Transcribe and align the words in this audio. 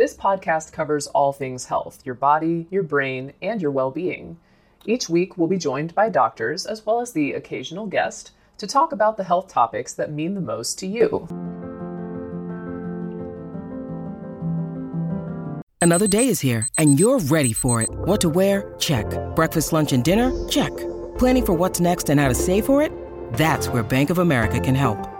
This 0.00 0.16
podcast 0.16 0.72
covers 0.72 1.08
all 1.08 1.30
things 1.30 1.66
health 1.66 2.00
your 2.06 2.14
body, 2.14 2.66
your 2.70 2.82
brain, 2.82 3.34
and 3.42 3.60
your 3.60 3.70
well 3.70 3.90
being. 3.90 4.38
Each 4.86 5.10
week, 5.10 5.36
we'll 5.36 5.46
be 5.46 5.58
joined 5.58 5.94
by 5.94 6.08
doctors 6.08 6.64
as 6.64 6.86
well 6.86 7.02
as 7.02 7.12
the 7.12 7.34
occasional 7.34 7.84
guest 7.84 8.30
to 8.56 8.66
talk 8.66 8.92
about 8.92 9.18
the 9.18 9.24
health 9.24 9.48
topics 9.48 9.92
that 9.92 10.10
mean 10.10 10.32
the 10.32 10.40
most 10.40 10.78
to 10.78 10.86
you. 10.86 11.28
Another 15.82 16.06
day 16.06 16.28
is 16.28 16.40
here, 16.40 16.66
and 16.78 16.98
you're 16.98 17.18
ready 17.18 17.52
for 17.52 17.82
it. 17.82 17.90
What 17.90 18.22
to 18.22 18.30
wear? 18.30 18.72
Check. 18.78 19.04
Breakfast, 19.36 19.70
lunch, 19.74 19.92
and 19.92 20.02
dinner? 20.02 20.32
Check. 20.48 20.74
Planning 21.18 21.44
for 21.44 21.52
what's 21.52 21.78
next 21.78 22.08
and 22.08 22.18
how 22.18 22.28
to 22.28 22.34
save 22.34 22.64
for 22.64 22.80
it? 22.80 22.90
That's 23.34 23.68
where 23.68 23.82
Bank 23.82 24.08
of 24.08 24.16
America 24.16 24.60
can 24.60 24.74
help. 24.74 25.19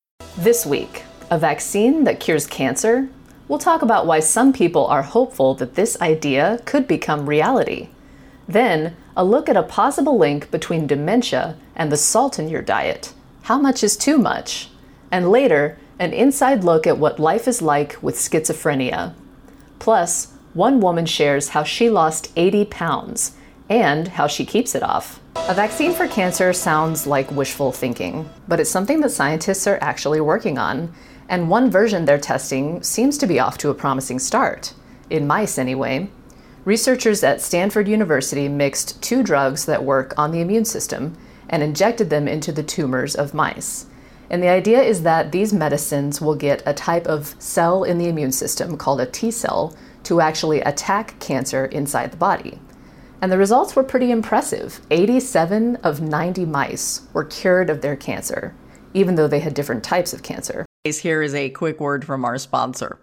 This 0.37 0.65
week, 0.65 1.03
a 1.29 1.37
vaccine 1.37 2.05
that 2.05 2.21
cures 2.21 2.47
cancer. 2.47 3.09
We'll 3.49 3.59
talk 3.59 3.81
about 3.81 4.07
why 4.07 4.21
some 4.21 4.53
people 4.53 4.87
are 4.87 5.01
hopeful 5.01 5.53
that 5.55 5.75
this 5.75 5.99
idea 6.01 6.61
could 6.63 6.87
become 6.87 7.27
reality. 7.27 7.89
Then, 8.47 8.95
a 9.15 9.25
look 9.25 9.49
at 9.49 9.57
a 9.57 9.63
possible 9.63 10.17
link 10.17 10.49
between 10.49 10.87
dementia 10.87 11.57
and 11.75 11.91
the 11.91 11.97
salt 11.97 12.39
in 12.39 12.47
your 12.47 12.61
diet. 12.61 13.13
How 13.43 13.59
much 13.59 13.83
is 13.83 13.97
too 13.97 14.17
much? 14.17 14.69
And 15.11 15.29
later, 15.29 15.77
an 15.99 16.13
inside 16.13 16.63
look 16.63 16.87
at 16.87 16.97
what 16.97 17.19
life 17.19 17.45
is 17.45 17.61
like 17.61 18.01
with 18.01 18.15
schizophrenia. 18.15 19.13
Plus, 19.79 20.31
one 20.53 20.79
woman 20.79 21.05
shares 21.05 21.49
how 21.49 21.63
she 21.63 21.89
lost 21.89 22.31
80 22.37 22.65
pounds 22.65 23.35
and 23.71 24.09
how 24.09 24.27
she 24.27 24.45
keeps 24.45 24.75
it 24.75 24.83
off. 24.83 25.21
A 25.47 25.53
vaccine 25.53 25.93
for 25.93 26.05
cancer 26.05 26.51
sounds 26.51 27.07
like 27.07 27.31
wishful 27.31 27.71
thinking, 27.71 28.29
but 28.45 28.59
it's 28.59 28.69
something 28.69 28.99
that 28.99 29.11
scientists 29.11 29.65
are 29.65 29.79
actually 29.81 30.19
working 30.19 30.57
on, 30.57 30.93
and 31.29 31.49
one 31.49 31.71
version 31.71 32.03
they're 32.03 32.19
testing 32.19 32.83
seems 32.83 33.17
to 33.17 33.25
be 33.25 33.39
off 33.39 33.57
to 33.59 33.69
a 33.69 33.73
promising 33.73 34.19
start. 34.19 34.73
In 35.09 35.25
mice, 35.25 35.57
anyway. 35.57 36.09
Researchers 36.65 37.23
at 37.23 37.39
Stanford 37.39 37.87
University 37.87 38.49
mixed 38.49 39.01
two 39.01 39.23
drugs 39.23 39.65
that 39.65 39.85
work 39.85 40.13
on 40.17 40.31
the 40.31 40.41
immune 40.41 40.65
system 40.65 41.17
and 41.47 41.63
injected 41.63 42.09
them 42.09 42.27
into 42.27 42.51
the 42.51 42.63
tumors 42.63 43.15
of 43.15 43.33
mice. 43.33 43.85
And 44.29 44.43
the 44.43 44.49
idea 44.49 44.81
is 44.81 45.03
that 45.03 45.31
these 45.31 45.53
medicines 45.53 46.19
will 46.19 46.35
get 46.35 46.61
a 46.65 46.73
type 46.73 47.07
of 47.07 47.35
cell 47.39 47.85
in 47.85 47.97
the 47.97 48.09
immune 48.09 48.33
system 48.33 48.77
called 48.77 48.99
a 48.99 49.05
T 49.05 49.31
cell 49.31 49.75
to 50.03 50.19
actually 50.19 50.59
attack 50.59 51.17
cancer 51.19 51.65
inside 51.65 52.11
the 52.11 52.17
body. 52.17 52.59
And 53.21 53.31
the 53.31 53.37
results 53.37 53.75
were 53.75 53.83
pretty 53.83 54.11
impressive. 54.11 54.81
87 54.89 55.75
of 55.77 56.01
90 56.01 56.45
mice 56.45 57.07
were 57.13 57.25
cured 57.25 57.69
of 57.69 57.81
their 57.81 57.95
cancer, 57.95 58.55
even 58.93 59.15
though 59.15 59.27
they 59.27 59.39
had 59.39 59.53
different 59.53 59.83
types 59.83 60.13
of 60.13 60.23
cancer. 60.23 60.65
Here 60.83 61.21
is 61.21 61.35
a 61.35 61.51
quick 61.51 61.79
word 61.79 62.03
from 62.03 62.25
our 62.25 62.37
sponsor. 62.39 62.99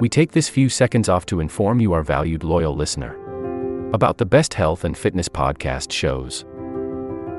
We 0.00 0.08
take 0.08 0.32
this 0.32 0.48
few 0.48 0.68
seconds 0.68 1.08
off 1.08 1.26
to 1.26 1.40
inform 1.40 1.80
you, 1.80 1.92
our 1.92 2.02
valued 2.02 2.44
loyal 2.44 2.76
listener, 2.76 3.16
about 3.92 4.18
the 4.18 4.26
best 4.26 4.54
health 4.54 4.84
and 4.84 4.96
fitness 4.96 5.28
podcast 5.28 5.90
shows 5.90 6.44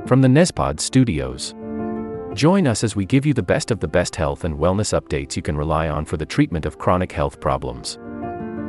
from 0.08 0.22
the 0.22 0.28
Nezpod 0.28 0.80
studios. 0.80 1.54
Join 2.34 2.68
us 2.68 2.84
as 2.84 2.96
we 2.96 3.06
give 3.06 3.26
you 3.26 3.34
the 3.34 3.42
best 3.42 3.72
of 3.72 3.80
the 3.80 3.88
best 3.88 4.16
health 4.16 4.44
and 4.44 4.56
wellness 4.56 5.00
updates 5.00 5.36
you 5.36 5.42
can 5.42 5.56
rely 5.58 5.90
on 5.90 6.06
for 6.06 6.18
the 6.18 6.26
treatment 6.26 6.66
of 6.66 6.78
chronic 6.78 7.12
health 7.12 7.40
problems. 7.40 7.98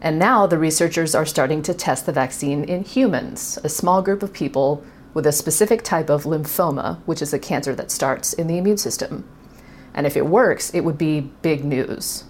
And 0.00 0.18
now 0.18 0.46
the 0.46 0.58
researchers 0.58 1.14
are 1.14 1.26
starting 1.26 1.62
to 1.62 1.74
test 1.74 2.06
the 2.06 2.12
vaccine 2.12 2.64
in 2.64 2.84
humans, 2.84 3.58
a 3.64 3.68
small 3.68 4.00
group 4.00 4.22
of 4.22 4.32
people 4.32 4.84
with 5.12 5.26
a 5.26 5.32
specific 5.32 5.82
type 5.82 6.08
of 6.08 6.24
lymphoma, 6.24 7.00
which 7.06 7.20
is 7.20 7.32
a 7.32 7.38
cancer 7.38 7.74
that 7.74 7.90
starts 7.90 8.32
in 8.32 8.46
the 8.46 8.58
immune 8.58 8.78
system. 8.78 9.28
And 9.94 10.06
if 10.06 10.16
it 10.16 10.26
works, 10.26 10.72
it 10.72 10.84
would 10.84 10.98
be 10.98 11.32
big 11.42 11.64
news. 11.64 12.24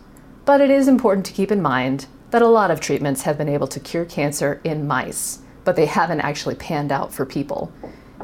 But 0.47 0.63
it 0.63 0.71
is 0.71 0.89
important 0.89 1.27
to 1.27 1.33
keep 1.33 1.53
in 1.53 1.61
mind 1.61 2.07
that 2.31 2.41
a 2.41 2.47
lot 2.47 2.71
of 2.71 2.81
treatments 2.81 3.23
have 3.23 3.37
been 3.37 3.49
able 3.49 3.67
to 3.69 3.81
cure 3.81 4.07
cancer 4.07 4.61
in 4.65 4.87
mice, 4.87 5.41
but 5.65 5.77
they 5.77 5.87
haven't 5.87 6.21
actually 6.21 6.55
panned 6.55 6.91
out 6.91 7.13
for 7.13 7.27
people. 7.27 7.71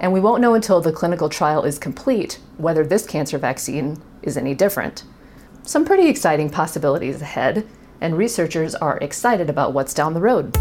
And 0.00 0.12
we 0.12 0.21
won't 0.21 0.41
know 0.41 0.55
until 0.55 0.81
the 0.81 0.93
clinical 0.93 1.28
trial 1.28 1.65
is 1.65 1.78
complete 1.78 2.38
whether 2.56 2.87
this 2.87 3.06
cancer 3.06 3.37
vaccine 3.37 4.03
is 4.22 4.38
any 4.38 4.55
different. 4.55 5.05
Some 5.62 5.84
pretty 5.84 6.09
exciting 6.09 6.49
possibilities 6.50 7.21
ahead 7.21 7.66
and 8.05 8.19
researchers 8.19 8.75
are 8.75 8.99
excited 8.99 9.49
about 9.49 9.73
what's 9.73 9.95
down 9.95 10.13
the 10.13 10.21
road. 10.21 10.55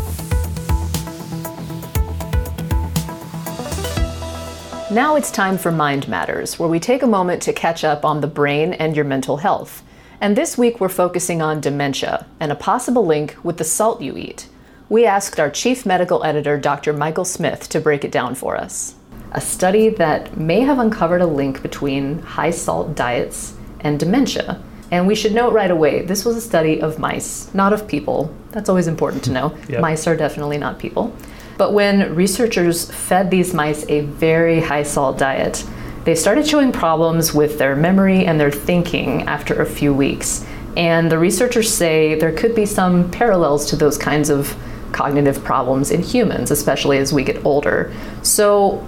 Now 4.90 5.16
it's 5.18 5.30
time 5.30 5.58
for 5.58 5.72
Mind 5.72 6.08
Matters, 6.08 6.58
where 6.58 6.70
we 6.70 6.80
take 6.80 7.04
a 7.04 7.08
moment 7.08 7.42
to 7.42 7.52
catch 7.52 7.84
up 7.84 8.06
on 8.06 8.22
the 8.22 8.28
brain 8.28 8.72
and 8.74 8.96
your 8.96 9.04
mental 9.06 9.38
health. 9.38 9.84
And 10.22 10.38
this 10.38 10.58
week 10.58 10.80
we're 10.80 10.88
focusing 10.88 11.42
on 11.42 11.60
dementia 11.60 12.26
and 12.40 12.50
a 12.52 12.56
possible 12.56 13.06
link 13.06 13.36
with 13.44 13.58
the 13.58 13.66
salt 13.66 14.02
you 14.02 14.16
eat. 14.16 14.48
We 14.88 15.06
asked 15.06 15.40
our 15.40 15.50
chief 15.50 15.86
medical 15.86 16.24
editor, 16.24 16.58
Dr. 16.58 16.94
Michael 16.94 17.26
Smith, 17.26 17.68
to 17.70 17.82
break 17.82 18.06
it 18.06 18.12
down 18.12 18.36
for 18.36 18.56
us. 18.56 18.96
A 19.34 19.42
study 19.42 19.90
that 19.90 20.38
may 20.38 20.62
have 20.62 20.80
uncovered 20.80 21.22
a 21.22 21.26
link 21.26 21.62
between 21.62 22.20
high 22.20 22.52
salt 22.52 22.96
diets 22.96 23.56
and 23.82 24.00
dementia. 24.00 24.62
And 24.94 25.08
we 25.08 25.16
should 25.16 25.34
note 25.34 25.54
right 25.54 25.72
away 25.72 26.04
this 26.04 26.24
was 26.24 26.36
a 26.36 26.42
study 26.42 26.80
of 26.80 27.00
mice, 27.00 27.52
not 27.56 27.74
of 27.74 27.88
people. 27.88 28.32
That's 28.52 28.70
always 28.70 28.86
important 28.86 29.24
to 29.24 29.32
know. 29.32 29.58
Yep. 29.68 29.82
Mice 29.82 30.06
are 30.06 30.16
definitely 30.16 30.60
not 30.60 30.78
people. 30.78 31.12
But 31.58 31.74
when 31.74 32.14
researchers 32.14 32.92
fed 32.92 33.32
these 33.32 33.56
mice 33.56 33.90
a 33.90 34.02
very 34.02 34.60
high 34.60 34.84
salt 34.84 35.18
diet, 35.18 35.66
they 36.04 36.14
started 36.14 36.46
showing 36.46 36.72
problems 36.72 37.34
with 37.34 37.58
their 37.58 37.76
memory 37.76 38.28
and 38.28 38.40
their 38.40 38.52
thinking 38.52 39.24
after 39.24 39.60
a 39.60 39.66
few 39.66 39.96
weeks. 39.96 40.46
And 40.78 41.12
the 41.12 41.18
researchers 41.18 41.74
say 41.74 42.14
there 42.14 42.32
could 42.32 42.54
be 42.54 42.68
some 42.68 43.10
parallels 43.10 43.68
to 43.72 43.76
those 43.76 43.98
kinds 43.98 44.30
of 44.30 44.56
cognitive 44.92 45.44
problems 45.44 45.90
in 45.90 46.04
humans, 46.04 46.52
especially 46.52 47.00
as 47.00 47.12
we 47.12 47.24
get 47.24 47.44
older. 47.44 47.92
So 48.22 48.88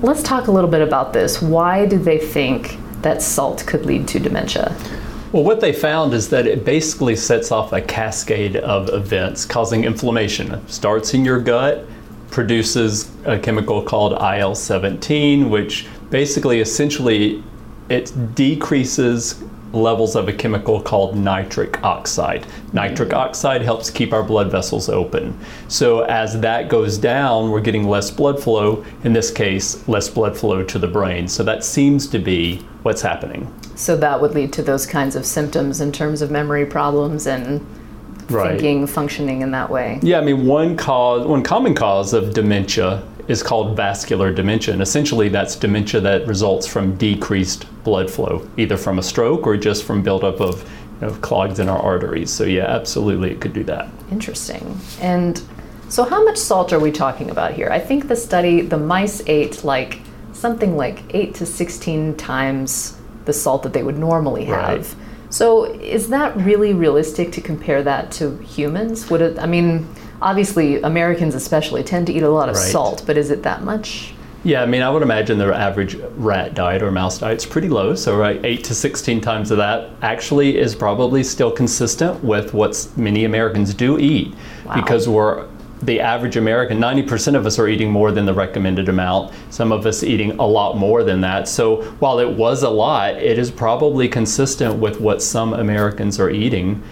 let's 0.00 0.24
talk 0.24 0.48
a 0.48 0.50
little 0.50 0.70
bit 0.70 0.82
about 0.82 1.12
this. 1.12 1.40
Why 1.40 1.86
do 1.86 1.96
they 1.96 2.18
think 2.18 2.76
that 3.02 3.22
salt 3.22 3.64
could 3.68 3.86
lead 3.86 4.08
to 4.08 4.18
dementia? 4.18 4.76
Well, 5.32 5.44
what 5.44 5.60
they 5.62 5.72
found 5.72 6.12
is 6.12 6.28
that 6.28 6.46
it 6.46 6.62
basically 6.62 7.16
sets 7.16 7.50
off 7.50 7.72
a 7.72 7.80
cascade 7.80 8.56
of 8.56 8.90
events 8.90 9.46
causing 9.46 9.84
inflammation. 9.84 10.52
It 10.52 10.70
starts 10.70 11.14
in 11.14 11.24
your 11.24 11.40
gut, 11.40 11.86
produces 12.30 13.10
a 13.24 13.38
chemical 13.38 13.82
called 13.82 14.12
IL 14.20 14.54
17, 14.54 15.48
which 15.48 15.86
basically 16.10 16.60
essentially 16.60 17.42
it 17.88 18.34
decreases 18.34 19.42
levels 19.72 20.16
of 20.16 20.28
a 20.28 20.32
chemical 20.32 20.80
called 20.80 21.16
nitric 21.16 21.82
oxide. 21.82 22.46
Nitric 22.72 23.10
mm-hmm. 23.10 23.18
oxide 23.18 23.62
helps 23.62 23.90
keep 23.90 24.12
our 24.12 24.22
blood 24.22 24.50
vessels 24.50 24.88
open. 24.88 25.38
So 25.68 26.02
as 26.02 26.40
that 26.40 26.68
goes 26.68 26.98
down, 26.98 27.50
we're 27.50 27.60
getting 27.60 27.88
less 27.88 28.10
blood 28.10 28.42
flow, 28.42 28.84
in 29.04 29.12
this 29.12 29.30
case, 29.30 29.86
less 29.88 30.08
blood 30.08 30.36
flow 30.36 30.62
to 30.62 30.78
the 30.78 30.88
brain. 30.88 31.28
So 31.28 31.42
that 31.44 31.64
seems 31.64 32.06
to 32.08 32.18
be 32.18 32.58
what's 32.82 33.02
happening. 33.02 33.52
So 33.74 33.96
that 33.96 34.20
would 34.20 34.34
lead 34.34 34.52
to 34.54 34.62
those 34.62 34.86
kinds 34.86 35.16
of 35.16 35.24
symptoms 35.24 35.80
in 35.80 35.92
terms 35.92 36.22
of 36.22 36.30
memory 36.30 36.66
problems 36.66 37.26
and 37.26 37.64
Right. 38.30 38.52
thinking, 38.52 38.86
functioning 38.86 39.42
in 39.42 39.50
that 39.50 39.68
way. 39.68 39.98
Yeah, 40.02 40.18
I 40.18 40.22
mean, 40.22 40.46
one 40.46 40.76
cause, 40.76 41.26
one 41.26 41.42
common 41.42 41.74
cause 41.74 42.12
of 42.14 42.32
dementia 42.32 43.02
is 43.28 43.42
called 43.42 43.76
vascular 43.76 44.32
dementia. 44.32 44.72
And 44.72 44.82
essentially, 44.82 45.28
that's 45.28 45.56
dementia 45.56 46.00
that 46.00 46.26
results 46.26 46.66
from 46.66 46.96
decreased 46.96 47.66
blood 47.84 48.10
flow, 48.10 48.48
either 48.56 48.76
from 48.76 48.98
a 48.98 49.02
stroke 49.02 49.46
or 49.46 49.56
just 49.56 49.84
from 49.84 50.02
buildup 50.02 50.40
of 50.40 50.68
you 51.00 51.06
know, 51.06 51.14
clogs 51.14 51.58
in 51.58 51.68
our 51.68 51.78
arteries. 51.78 52.30
So, 52.30 52.44
yeah, 52.44 52.66
absolutely, 52.66 53.30
it 53.30 53.40
could 53.40 53.52
do 53.52 53.64
that. 53.64 53.88
Interesting. 54.10 54.78
And 55.00 55.42
so, 55.88 56.04
how 56.04 56.24
much 56.24 56.38
salt 56.38 56.72
are 56.72 56.80
we 56.80 56.90
talking 56.90 57.30
about 57.30 57.52
here? 57.52 57.68
I 57.70 57.78
think 57.78 58.08
the 58.08 58.16
study, 58.16 58.62
the 58.62 58.78
mice 58.78 59.22
ate 59.26 59.62
like 59.62 60.00
something 60.32 60.76
like 60.76 61.02
8 61.14 61.34
to 61.36 61.46
16 61.46 62.16
times 62.16 62.96
the 63.24 63.32
salt 63.32 63.62
that 63.62 63.72
they 63.72 63.82
would 63.82 63.98
normally 63.98 64.44
have. 64.46 64.94
Right. 64.94 64.96
So, 65.30 65.64
is 65.64 66.08
that 66.08 66.36
really 66.36 66.74
realistic 66.74 67.32
to 67.32 67.40
compare 67.40 67.82
that 67.82 68.10
to 68.12 68.36
humans? 68.38 69.08
Would 69.10 69.22
it, 69.22 69.38
I 69.38 69.46
mean, 69.46 69.86
obviously, 70.22 70.80
Americans 70.82 71.34
especially 71.34 71.82
tend 71.82 72.06
to 72.06 72.12
eat 72.12 72.22
a 72.22 72.30
lot 72.30 72.48
of 72.48 72.56
Right. 72.56 72.64
salt, 72.64 73.02
but 73.06 73.16
is 73.18 73.30
it 73.30 73.42
that 73.42 73.62
much? 73.62 74.14
Yeah, 74.44 74.62
I 74.62 74.66
mean, 74.66 74.82
I 74.82 74.90
would 74.90 75.02
imagine 75.02 75.38
their 75.38 75.52
average 75.52 75.96
rat 76.16 76.54
diet 76.54 76.82
or 76.82 76.90
mouse 76.90 77.18
diet 77.18 77.38
is 77.38 77.46
pretty 77.46 77.68
low. 77.68 77.94
So, 77.94 78.16
right, 78.16 78.40
8 78.42 78.64
to 78.64 78.74
16 78.74 79.20
times 79.20 79.52
of 79.52 79.58
that 79.58 79.90
actually 80.02 80.58
is 80.58 80.74
probably 80.74 81.22
still 81.22 81.50
consistent 81.52 82.24
with 82.24 82.52
what 82.52 82.88
many 82.96 83.24
Americans 83.24 83.72
do 83.72 83.98
eat. 83.98 84.34
Wow. 84.66 84.74
Because 84.74 85.08
we're 85.08 85.44
the 85.80 86.00
average 86.00 86.36
American, 86.36 86.78
90% 86.80 87.36
of 87.36 87.44
us 87.46 87.58
are 87.58 87.68
eating 87.68 87.90
more 87.90 88.10
than 88.12 88.24
the 88.24 88.34
recommended 88.34 88.88
amount. 88.88 89.32
Some 89.50 89.70
of 89.72 89.84
us 89.86 90.02
eating 90.02 90.32
a 90.38 90.46
lot 90.46 90.76
more 90.76 91.02
than 91.04 91.20
that. 91.22 91.46
So, 91.48 91.82
while 92.00 92.18
it 92.18 92.30
was 92.30 92.62
a 92.64 92.70
lot, 92.70 93.14
it 93.14 93.38
is 93.38 93.50
probably 93.50 94.08
consistent 94.08 94.76
with 94.76 95.00
what 95.00 95.22
some 95.22 95.52
Americans 95.54 96.18
are 96.18 96.30
eating 96.30 96.82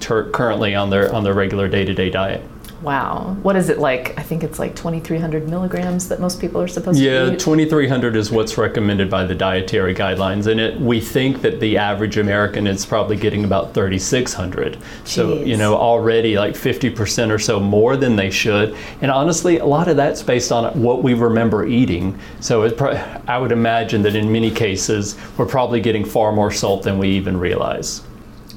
ter- 0.00 0.30
currently 0.30 0.74
on 0.74 0.88
their 0.90 1.14
on 1.14 1.24
their 1.24 1.34
regular 1.34 1.68
day-to-day 1.68 2.10
diet. 2.10 2.42
Wow. 2.82 3.36
What 3.42 3.56
is 3.56 3.68
it 3.70 3.78
like? 3.78 4.18
I 4.18 4.22
think 4.22 4.42
it's 4.44 4.58
like 4.58 4.76
2,300 4.76 5.48
milligrams 5.48 6.08
that 6.08 6.20
most 6.20 6.40
people 6.40 6.60
are 6.60 6.68
supposed 6.68 6.98
Yeah, 6.98 7.26
to 7.26 7.32
eat. 7.34 7.38
2300 7.38 8.16
is 8.16 8.30
what's 8.30 8.58
recommended 8.58 9.08
by 9.08 9.24
the 9.24 9.34
dietary 9.34 9.94
guidelines, 9.94 10.46
and 10.46 10.60
it 10.60 10.78
we 10.80 11.00
think 11.00 11.40
that 11.42 11.60
the 11.60 11.78
average 11.78 12.18
American 12.18 12.66
is 12.66 12.84
probably 12.84 13.16
getting 13.16 13.44
about 13.44 13.72
3600. 13.72 14.76
So 15.04 15.42
you 15.42 15.56
know 15.56 15.74
already 15.76 16.36
like 16.36 16.54
50% 16.54 17.30
or 17.30 17.38
so 17.38 17.58
more 17.58 17.96
than 17.96 18.16
they 18.16 18.30
should, 18.30 18.76
and 19.00 19.10
honestly, 19.10 19.58
a 19.58 19.66
lot 19.66 19.88
of 19.88 19.96
that's 19.96 20.22
based 20.22 20.52
on 20.52 20.80
what 20.80 21.02
we 21.02 21.14
remember 21.14 21.66
eating. 21.66 22.18
So 22.40 22.70
pro- 22.70 23.00
I 23.26 23.38
would 23.38 23.52
imagine 23.52 24.02
that 24.02 24.14
in 24.14 24.30
many 24.30 24.50
cases 24.50 25.16
we're 25.38 25.46
probably 25.46 25.80
getting 25.80 26.04
far 26.04 26.32
more 26.32 26.50
salt 26.50 26.82
than 26.82 26.98
we 26.98 27.08
even 27.08 27.38
realize. 27.38 28.02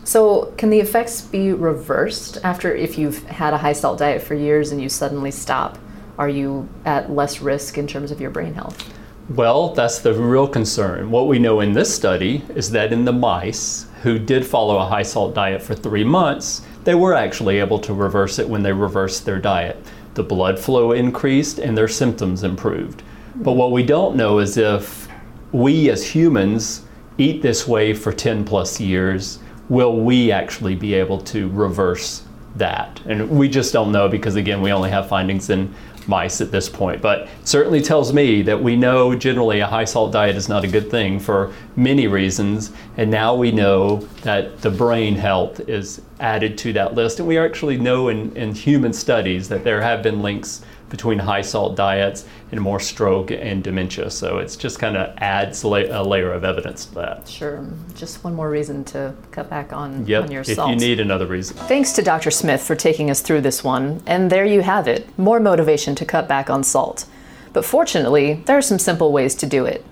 So, 0.07 0.53
can 0.55 0.69
the 0.69 0.79
effects 0.79 1.21
be 1.21 1.51
reversed 1.51 2.37
after 2.41 2.73
if 2.73 2.97
you've 2.97 3.25
had 3.25 3.53
a 3.53 3.57
high 3.57 3.73
salt 3.73 3.99
diet 3.99 4.21
for 4.21 4.35
years 4.35 4.71
and 4.71 4.81
you 4.81 4.87
suddenly 4.87 5.31
stop? 5.31 5.77
Are 6.17 6.29
you 6.29 6.69
at 6.85 7.11
less 7.11 7.41
risk 7.41 7.77
in 7.77 7.87
terms 7.87 8.09
of 8.09 8.21
your 8.21 8.29
brain 8.29 8.53
health? 8.53 8.89
Well, 9.27 9.73
that's 9.73 9.99
the 9.99 10.13
real 10.13 10.47
concern. 10.47 11.11
What 11.11 11.27
we 11.27 11.39
know 11.39 11.59
in 11.59 11.73
this 11.73 11.93
study 11.93 12.41
is 12.55 12.71
that 12.71 12.93
in 12.93 13.03
the 13.03 13.11
mice 13.11 13.87
who 14.01 14.17
did 14.17 14.47
follow 14.47 14.77
a 14.77 14.85
high 14.85 15.03
salt 15.03 15.35
diet 15.35 15.61
for 15.61 15.75
three 15.75 16.05
months, 16.05 16.61
they 16.85 16.95
were 16.95 17.13
actually 17.13 17.59
able 17.59 17.79
to 17.79 17.93
reverse 17.93 18.39
it 18.39 18.47
when 18.47 18.63
they 18.63 18.71
reversed 18.71 19.25
their 19.25 19.39
diet. 19.39 19.75
The 20.13 20.23
blood 20.23 20.57
flow 20.57 20.93
increased 20.93 21.59
and 21.59 21.77
their 21.77 21.89
symptoms 21.89 22.45
improved. 22.45 23.03
But 23.35 23.57
what 23.57 23.73
we 23.73 23.83
don't 23.83 24.15
know 24.15 24.39
is 24.39 24.55
if 24.55 25.09
we 25.51 25.89
as 25.89 26.09
humans 26.09 26.85
eat 27.17 27.41
this 27.41 27.67
way 27.67 27.93
for 27.93 28.13
10 28.13 28.45
plus 28.45 28.79
years, 28.79 29.39
will 29.69 29.99
we 29.99 30.31
actually 30.31 30.75
be 30.75 30.93
able 30.93 31.19
to 31.19 31.49
reverse 31.49 32.23
that? 32.55 33.01
And 33.05 33.29
we 33.29 33.49
just 33.49 33.73
don't 33.73 33.91
know 33.91 34.07
because, 34.07 34.35
again, 34.35 34.61
we 34.61 34.71
only 34.71 34.89
have 34.89 35.07
findings 35.07 35.49
in 35.49 35.73
mice 36.07 36.41
at 36.41 36.51
this 36.51 36.69
point. 36.69 37.01
But 37.01 37.27
certainly 37.43 37.81
tells 37.81 38.13
me 38.13 38.41
that 38.43 38.61
we 38.61 38.75
know 38.75 39.15
generally 39.15 39.59
a 39.59 39.67
high 39.67 39.85
salt 39.85 40.13
diet 40.13 40.35
is 40.35 40.47
not 40.49 40.63
a 40.63 40.67
good 40.67 40.89
thing 40.89 41.19
for 41.19 41.53
many 41.75 42.07
reasons. 42.07 42.71
And 42.95 43.11
now 43.11 43.35
we 43.35 43.51
know 43.51 43.97
that 44.21 44.61
the 44.61 44.69
brain 44.69 45.15
health 45.15 45.59
is 45.69 46.01
added 46.19 46.57
to 46.59 46.73
that 46.73 46.95
list. 46.95 47.19
And 47.19 47.27
we 47.27 47.37
actually 47.37 47.77
know 47.77 48.07
in, 48.07 48.35
in 48.35 48.53
human 48.53 48.93
studies 48.93 49.49
that 49.49 49.63
there 49.63 49.81
have 49.81 50.01
been 50.01 50.21
links 50.21 50.63
between 50.89 51.19
high 51.19 51.41
salt 51.41 51.75
diets 51.75 52.25
and 52.51 52.61
more 52.61 52.79
stroke 52.79 53.31
and 53.31 53.63
dementia. 53.63 54.09
So 54.09 54.37
it's 54.37 54.55
just 54.55 54.79
kind 54.79 54.95
of 54.95 55.13
adds 55.17 55.63
la- 55.63 55.77
a 55.89 56.03
layer 56.03 56.31
of 56.31 56.43
evidence 56.43 56.85
to 56.85 56.95
that. 56.95 57.27
Sure. 57.27 57.65
Just 57.95 58.23
one 58.23 58.33
more 58.33 58.49
reason 58.49 58.83
to 58.85 59.13
cut 59.31 59.49
back 59.49 59.73
on, 59.73 60.05
Yep, 60.07 60.23
on 60.23 60.31
your 60.31 60.41
if 60.41 60.57
you 60.57 60.75
need 60.75 60.99
another 60.99 61.25
reason. 61.25 61.57
Thanks 61.57 61.91
to 61.93 62.01
Dr. 62.01 62.31
Smith 62.31 62.61
for 62.61 62.75
taking 62.75 63.09
us 63.09 63.21
through 63.21 63.41
this 63.41 63.63
one. 63.63 64.01
And 64.05 64.29
there 64.31 64.45
you 64.45 64.61
have 64.61 64.87
it 64.87 65.07
more 65.17 65.39
motivation 65.39 65.95
to 65.95 66.05
cut 66.05 66.27
back 66.27 66.49
on 66.49 66.63
salt. 66.63 67.05
But 67.53 67.65
fortunately, 67.65 68.35
there 68.45 68.57
are 68.57 68.61
some 68.61 68.79
simple 68.79 69.11
ways 69.11 69.35
to 69.35 69.45
do 69.45 69.65
it. 69.65 69.83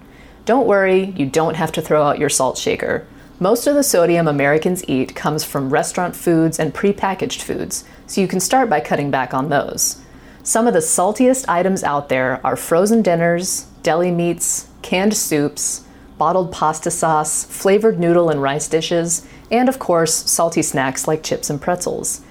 Don't 0.45 0.68
worry, 0.68 1.06
you 1.18 1.25
don't 1.25 1.56
have 1.56 1.71
to 1.74 1.81
throw 1.81 2.03
out 2.03 2.19
your 2.19 2.30
salt 2.30 2.57
shaker. 2.57 3.07
Most 3.39 3.68
of 3.68 3.75
the 3.75 3.83
sodium 3.83 4.27
Americans 4.27 4.88
eat 4.88 5.15
comes 5.15 5.44
from 5.44 5.71
restaurant 5.71 6.15
foods 6.15 6.57
and 6.59 6.74
prepackaged 6.74 7.42
foods, 7.42 7.83
so 8.07 8.21
you 8.21 8.27
can 8.27 8.39
start 8.39 8.69
by 8.69 8.80
cutting 8.80 9.12
back 9.12 9.33
on 9.33 9.50
those. 9.50 10.01
Some 10.45 10.68
of 10.68 10.75
the 10.75 10.80
saltiest 10.80 11.50
items 11.50 11.83
out 11.83 12.07
there 12.07 12.39
are 12.45 12.56
frozen 12.56 13.01
dinners, 13.01 13.65
deli 13.81 14.12
meats, 14.12 14.68
canned 14.83 15.18
soups, 15.18 15.85
bottled 16.19 16.52
pasta 16.52 16.92
sauce, 16.92 17.45
flavored 17.45 17.99
noodle 17.99 18.30
and 18.30 18.40
rice 18.40 18.68
dishes, 18.68 19.28
and 19.49 19.68
of 19.68 19.80
course, 19.80 20.14
salty 20.14 20.61
snacks 20.61 21.07
like 21.07 21.23
chips 21.23 21.49
and 21.49 21.59
pretzels. 21.59 22.21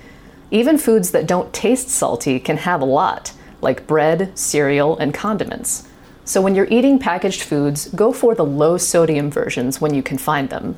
Even 0.53 0.79
foods 0.79 1.11
that 1.11 1.27
don't 1.27 1.53
taste 1.53 1.89
salty 1.89 2.39
can 2.39 2.59
have 2.59 2.81
a 2.81 2.85
lot, 2.85 3.33
like 3.61 3.89
bread, 3.89 4.39
cereal, 4.39 4.97
and 4.99 5.13
condiments. 5.13 5.89
So 6.25 6.41
when 6.41 6.55
you're 6.55 6.69
eating 6.71 7.01
packaged 7.01 7.43
foods, 7.43 7.89
go 7.89 8.13
for 8.13 8.37
the 8.37 8.45
low 8.45 8.79
sodium 8.79 9.29
versions 9.29 9.81
when 9.81 9.93
you 9.93 10.05
can 10.05 10.19
find 10.19 10.51
them. 10.51 10.77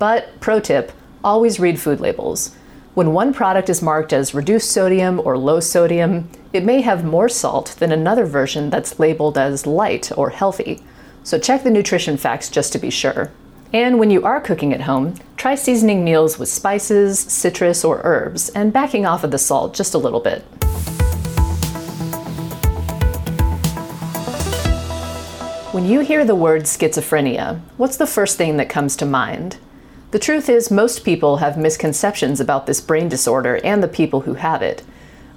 But, 0.00 0.40
pro 0.40 0.58
tip, 0.58 0.90
always 1.22 1.60
read 1.60 1.78
food 1.78 2.00
labels. 2.00 2.52
When 2.94 3.12
one 3.12 3.34
product 3.34 3.68
is 3.68 3.82
marked 3.82 4.12
as 4.12 4.34
reduced 4.34 4.70
sodium 4.70 5.18
or 5.18 5.36
low 5.36 5.58
sodium, 5.58 6.28
it 6.52 6.64
may 6.64 6.80
have 6.82 7.04
more 7.04 7.28
salt 7.28 7.74
than 7.80 7.90
another 7.90 8.24
version 8.24 8.70
that's 8.70 9.00
labeled 9.00 9.36
as 9.36 9.66
light 9.66 10.16
or 10.16 10.30
healthy. 10.30 10.80
So 11.24 11.36
check 11.36 11.64
the 11.64 11.72
nutrition 11.72 12.16
facts 12.16 12.48
just 12.48 12.72
to 12.72 12.78
be 12.78 12.90
sure. 12.90 13.32
And 13.72 13.98
when 13.98 14.10
you 14.10 14.22
are 14.22 14.40
cooking 14.40 14.72
at 14.72 14.82
home, 14.82 15.16
try 15.36 15.56
seasoning 15.56 16.04
meals 16.04 16.38
with 16.38 16.48
spices, 16.48 17.18
citrus, 17.18 17.84
or 17.84 18.00
herbs, 18.04 18.48
and 18.50 18.72
backing 18.72 19.06
off 19.06 19.24
of 19.24 19.32
the 19.32 19.38
salt 19.38 19.74
just 19.74 19.94
a 19.94 19.98
little 19.98 20.20
bit. 20.20 20.42
When 25.72 25.84
you 25.84 25.98
hear 25.98 26.24
the 26.24 26.36
word 26.36 26.62
schizophrenia, 26.62 27.60
what's 27.76 27.96
the 27.96 28.06
first 28.06 28.38
thing 28.38 28.56
that 28.58 28.68
comes 28.68 28.94
to 28.94 29.04
mind? 29.04 29.58
The 30.14 30.20
truth 30.20 30.48
is, 30.48 30.70
most 30.70 31.04
people 31.04 31.38
have 31.38 31.58
misconceptions 31.58 32.38
about 32.38 32.66
this 32.66 32.80
brain 32.80 33.08
disorder 33.08 33.58
and 33.64 33.82
the 33.82 33.88
people 33.88 34.20
who 34.20 34.34
have 34.34 34.62
it. 34.62 34.84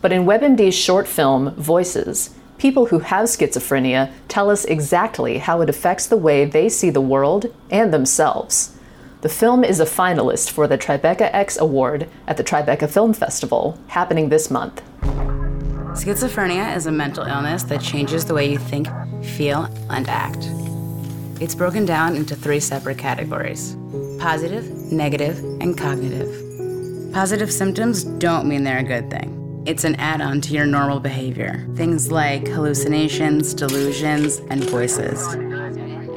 But 0.01 0.11
in 0.11 0.27
WebMD's 0.27 0.75
short 0.75 1.07
film, 1.07 1.55
Voices, 1.55 2.35
people 2.59 2.85
who 2.85 2.99
have 2.99 3.25
schizophrenia 3.25 4.11
tell 4.27 4.51
us 4.51 4.65
exactly 4.65 5.39
how 5.39 5.61
it 5.61 5.69
affects 5.71 6.05
the 6.05 6.15
way 6.15 6.45
they 6.45 6.69
see 6.69 6.91
the 6.91 7.01
world 7.01 7.51
and 7.71 7.91
themselves. 7.91 8.77
The 9.21 9.29
film 9.29 9.63
is 9.63 9.79
a 9.79 9.85
finalist 9.85 10.51
for 10.51 10.67
the 10.67 10.77
Tribeca 10.77 11.31
X 11.33 11.57
Award 11.57 12.07
at 12.27 12.37
the 12.37 12.43
Tribeca 12.43 12.87
Film 12.87 13.15
Festival, 13.15 13.79
happening 13.87 14.29
this 14.29 14.51
month. 14.51 14.83
Schizophrenia 15.97 16.75
is 16.75 16.85
a 16.85 16.91
mental 16.91 17.23
illness 17.23 17.63
that 17.63 17.81
changes 17.81 18.25
the 18.25 18.35
way 18.35 18.51
you 18.51 18.59
think, 18.59 18.87
feel, 19.23 19.63
and 19.89 20.07
act. 20.07 20.51
It's 21.41 21.55
broken 21.55 21.87
down 21.87 22.15
into 22.15 22.35
three 22.35 22.59
separate 22.59 22.99
categories 22.99 23.75
positive, 24.19 24.91
negative, 24.91 25.37
and 25.61 25.77
cognitive. 25.77 27.11
Positive 27.13 27.51
symptoms 27.51 28.03
don't 28.03 28.47
mean 28.47 28.63
they're 28.63 28.79
a 28.79 28.83
good 28.83 29.09
thing. 29.09 29.63
It's 29.65 29.83
an 29.83 29.95
add 29.95 30.21
on 30.21 30.41
to 30.41 30.53
your 30.53 30.65
normal 30.65 30.99
behavior. 30.99 31.67
Things 31.75 32.11
like 32.11 32.47
hallucinations, 32.47 33.53
delusions, 33.53 34.37
and 34.49 34.63
voices. 34.63 35.35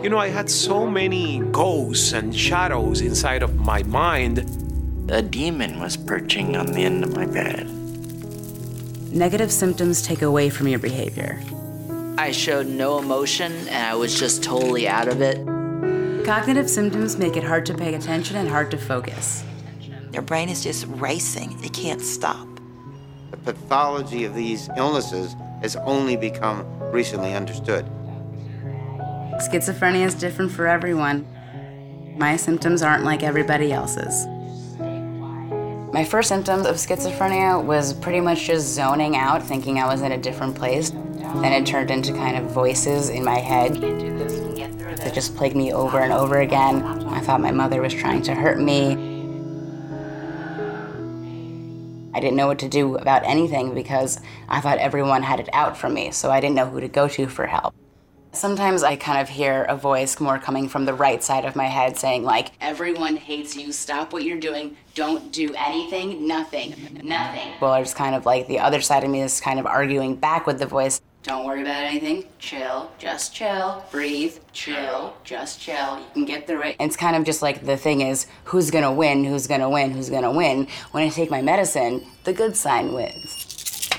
You 0.02 0.08
know, 0.08 0.18
I 0.18 0.28
had 0.28 0.48
so 0.48 0.86
many 0.86 1.40
ghosts 1.50 2.12
and 2.12 2.34
shadows 2.34 3.00
inside 3.00 3.42
of 3.42 3.56
my 3.56 3.82
mind. 3.82 4.38
A 5.10 5.20
demon 5.20 5.80
was 5.80 5.96
perching 5.96 6.56
on 6.56 6.66
the 6.66 6.84
end 6.84 7.02
of 7.02 7.14
my 7.14 7.26
bed. 7.26 7.68
Negative 9.12 9.50
symptoms 9.50 10.02
take 10.02 10.22
away 10.22 10.48
from 10.48 10.68
your 10.68 10.78
behavior. 10.78 11.40
I 12.16 12.30
showed 12.30 12.68
no 12.68 12.98
emotion 12.98 13.52
and 13.68 13.86
I 13.86 13.94
was 13.94 14.18
just 14.18 14.44
totally 14.44 14.86
out 14.86 15.08
of 15.08 15.20
it. 15.20 15.38
Cognitive 16.30 16.70
symptoms 16.70 17.18
make 17.18 17.36
it 17.36 17.42
hard 17.42 17.66
to 17.66 17.74
pay 17.74 17.92
attention 17.94 18.36
and 18.36 18.48
hard 18.48 18.70
to 18.70 18.78
focus. 18.78 19.42
Your 20.12 20.22
brain 20.22 20.48
is 20.48 20.62
just 20.62 20.86
racing, 20.86 21.58
it 21.64 21.72
can't 21.72 22.00
stop. 22.00 22.46
The 23.32 23.36
pathology 23.38 24.24
of 24.24 24.32
these 24.32 24.70
illnesses 24.76 25.34
has 25.60 25.74
only 25.74 26.14
become 26.14 26.64
recently 26.92 27.34
understood. 27.34 27.84
Schizophrenia 29.42 30.06
is 30.06 30.14
different 30.14 30.52
for 30.52 30.68
everyone. 30.68 31.26
My 32.16 32.36
symptoms 32.36 32.80
aren't 32.80 33.02
like 33.02 33.24
everybody 33.24 33.72
else's. 33.72 34.28
My 35.92 36.04
first 36.04 36.28
symptoms 36.28 36.64
of 36.64 36.76
schizophrenia 36.76 37.60
was 37.60 37.92
pretty 37.94 38.20
much 38.20 38.46
just 38.46 38.68
zoning 38.68 39.16
out, 39.16 39.42
thinking 39.42 39.80
I 39.80 39.86
was 39.86 40.00
in 40.02 40.12
a 40.12 40.16
different 40.16 40.54
place. 40.54 40.90
Then 40.90 41.52
it 41.52 41.66
turned 41.66 41.90
into 41.90 42.12
kind 42.12 42.36
of 42.36 42.52
voices 42.52 43.08
in 43.08 43.24
my 43.24 43.40
head 43.40 43.80
that 44.98 45.14
just 45.14 45.36
plagued 45.36 45.56
me 45.56 45.72
over 45.72 46.00
and 46.00 46.12
over 46.12 46.40
again. 46.40 46.82
I 47.08 47.20
thought 47.20 47.40
my 47.40 47.52
mother 47.52 47.80
was 47.80 47.94
trying 47.94 48.22
to 48.22 48.34
hurt 48.34 48.60
me. 48.60 48.92
I 52.12 52.18
didn't 52.18 52.36
know 52.36 52.48
what 52.48 52.58
to 52.58 52.68
do 52.68 52.96
about 52.96 53.24
anything 53.24 53.74
because 53.74 54.20
I 54.48 54.60
thought 54.60 54.78
everyone 54.78 55.22
had 55.22 55.40
it 55.40 55.48
out 55.52 55.76
for 55.76 55.88
me, 55.88 56.10
so 56.10 56.30
I 56.30 56.40
didn't 56.40 56.56
know 56.56 56.66
who 56.66 56.80
to 56.80 56.88
go 56.88 57.08
to 57.08 57.28
for 57.28 57.46
help. 57.46 57.74
Sometimes 58.32 58.84
I 58.84 58.94
kind 58.94 59.20
of 59.20 59.28
hear 59.28 59.64
a 59.64 59.76
voice 59.76 60.20
more 60.20 60.38
coming 60.38 60.68
from 60.68 60.84
the 60.84 60.94
right 60.94 61.22
side 61.22 61.44
of 61.44 61.56
my 61.56 61.66
head 61.66 61.96
saying, 61.96 62.22
like, 62.22 62.52
everyone 62.60 63.16
hates 63.16 63.56
you, 63.56 63.72
stop 63.72 64.12
what 64.12 64.22
you're 64.22 64.38
doing, 64.38 64.76
don't 64.94 65.32
do 65.32 65.52
anything, 65.56 66.28
nothing, 66.28 67.00
nothing. 67.02 67.54
Well, 67.60 67.74
it's 67.74 67.92
kind 67.92 68.14
of 68.14 68.26
like 68.26 68.46
the 68.46 68.60
other 68.60 68.80
side 68.80 69.02
of 69.02 69.10
me 69.10 69.22
is 69.22 69.40
kind 69.40 69.58
of 69.58 69.66
arguing 69.66 70.14
back 70.14 70.46
with 70.46 70.60
the 70.60 70.66
voice. 70.66 71.00
Don't 71.22 71.44
worry 71.44 71.60
about 71.60 71.84
anything, 71.84 72.24
chill, 72.38 72.90
just 72.98 73.34
chill, 73.34 73.84
breathe, 73.90 74.38
chill, 74.54 75.14
just 75.22 75.60
chill, 75.60 75.98
you 75.98 76.06
can 76.14 76.24
get 76.24 76.46
through 76.46 76.62
it. 76.62 76.76
And 76.80 76.88
it's 76.88 76.96
kind 76.96 77.14
of 77.14 77.24
just 77.24 77.42
like 77.42 77.66
the 77.66 77.76
thing 77.76 78.00
is, 78.00 78.26
who's 78.44 78.70
gonna 78.70 78.90
win, 78.90 79.24
who's 79.24 79.46
gonna 79.46 79.68
win, 79.68 79.90
who's 79.90 80.08
gonna 80.08 80.32
win? 80.32 80.66
When 80.92 81.04
I 81.04 81.10
take 81.10 81.30
my 81.30 81.42
medicine, 81.42 82.06
the 82.24 82.32
good 82.32 82.56
sign 82.56 82.94
wins. 82.94 83.90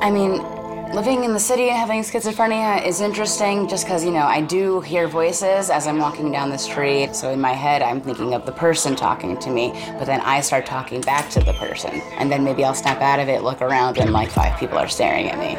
I 0.00 0.10
mean, 0.12 0.57
living 0.98 1.22
in 1.22 1.32
the 1.32 1.38
city 1.38 1.68
and 1.68 1.78
having 1.78 2.00
schizophrenia 2.00 2.84
is 2.84 3.00
interesting 3.00 3.68
just 3.68 3.84
because, 3.84 4.04
you 4.04 4.10
know, 4.10 4.26
I 4.26 4.40
do 4.40 4.80
hear 4.80 5.06
voices 5.06 5.70
as 5.70 5.86
I'm 5.86 5.98
walking 5.98 6.32
down 6.32 6.50
the 6.50 6.58
street. 6.58 7.14
So 7.14 7.30
in 7.30 7.40
my 7.40 7.52
head, 7.52 7.82
I'm 7.82 8.00
thinking 8.00 8.34
of 8.34 8.44
the 8.44 8.50
person 8.50 8.96
talking 8.96 9.38
to 9.38 9.48
me, 9.48 9.70
but 9.96 10.06
then 10.06 10.20
I 10.22 10.40
start 10.40 10.66
talking 10.66 11.00
back 11.02 11.30
to 11.30 11.38
the 11.38 11.52
person. 11.52 12.00
And 12.18 12.32
then 12.32 12.42
maybe 12.42 12.64
I'll 12.64 12.74
snap 12.74 13.00
out 13.00 13.20
of 13.20 13.28
it, 13.28 13.44
look 13.44 13.62
around, 13.62 13.98
and 13.98 14.12
like 14.12 14.28
five 14.28 14.58
people 14.58 14.76
are 14.76 14.88
staring 14.88 15.28
at 15.28 15.38
me. 15.38 15.54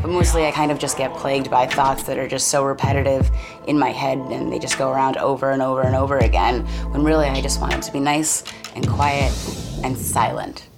But 0.00 0.12
mostly 0.12 0.46
I 0.46 0.52
kind 0.52 0.70
of 0.70 0.78
just 0.78 0.96
get 0.96 1.12
plagued 1.14 1.50
by 1.50 1.66
thoughts 1.66 2.04
that 2.04 2.18
are 2.18 2.28
just 2.28 2.48
so 2.50 2.64
repetitive 2.64 3.28
in 3.66 3.76
my 3.80 3.90
head 3.90 4.18
and 4.18 4.52
they 4.52 4.60
just 4.60 4.78
go 4.78 4.92
around 4.92 5.16
over 5.16 5.50
and 5.50 5.60
over 5.60 5.82
and 5.82 5.96
over 5.96 6.18
again 6.18 6.60
when 6.92 7.02
really 7.02 7.26
I 7.26 7.40
just 7.40 7.60
want 7.60 7.74
it 7.74 7.82
to 7.82 7.92
be 7.92 7.98
nice 7.98 8.44
and 8.76 8.88
quiet 8.88 9.32
and 9.82 9.98
silent. 9.98 10.68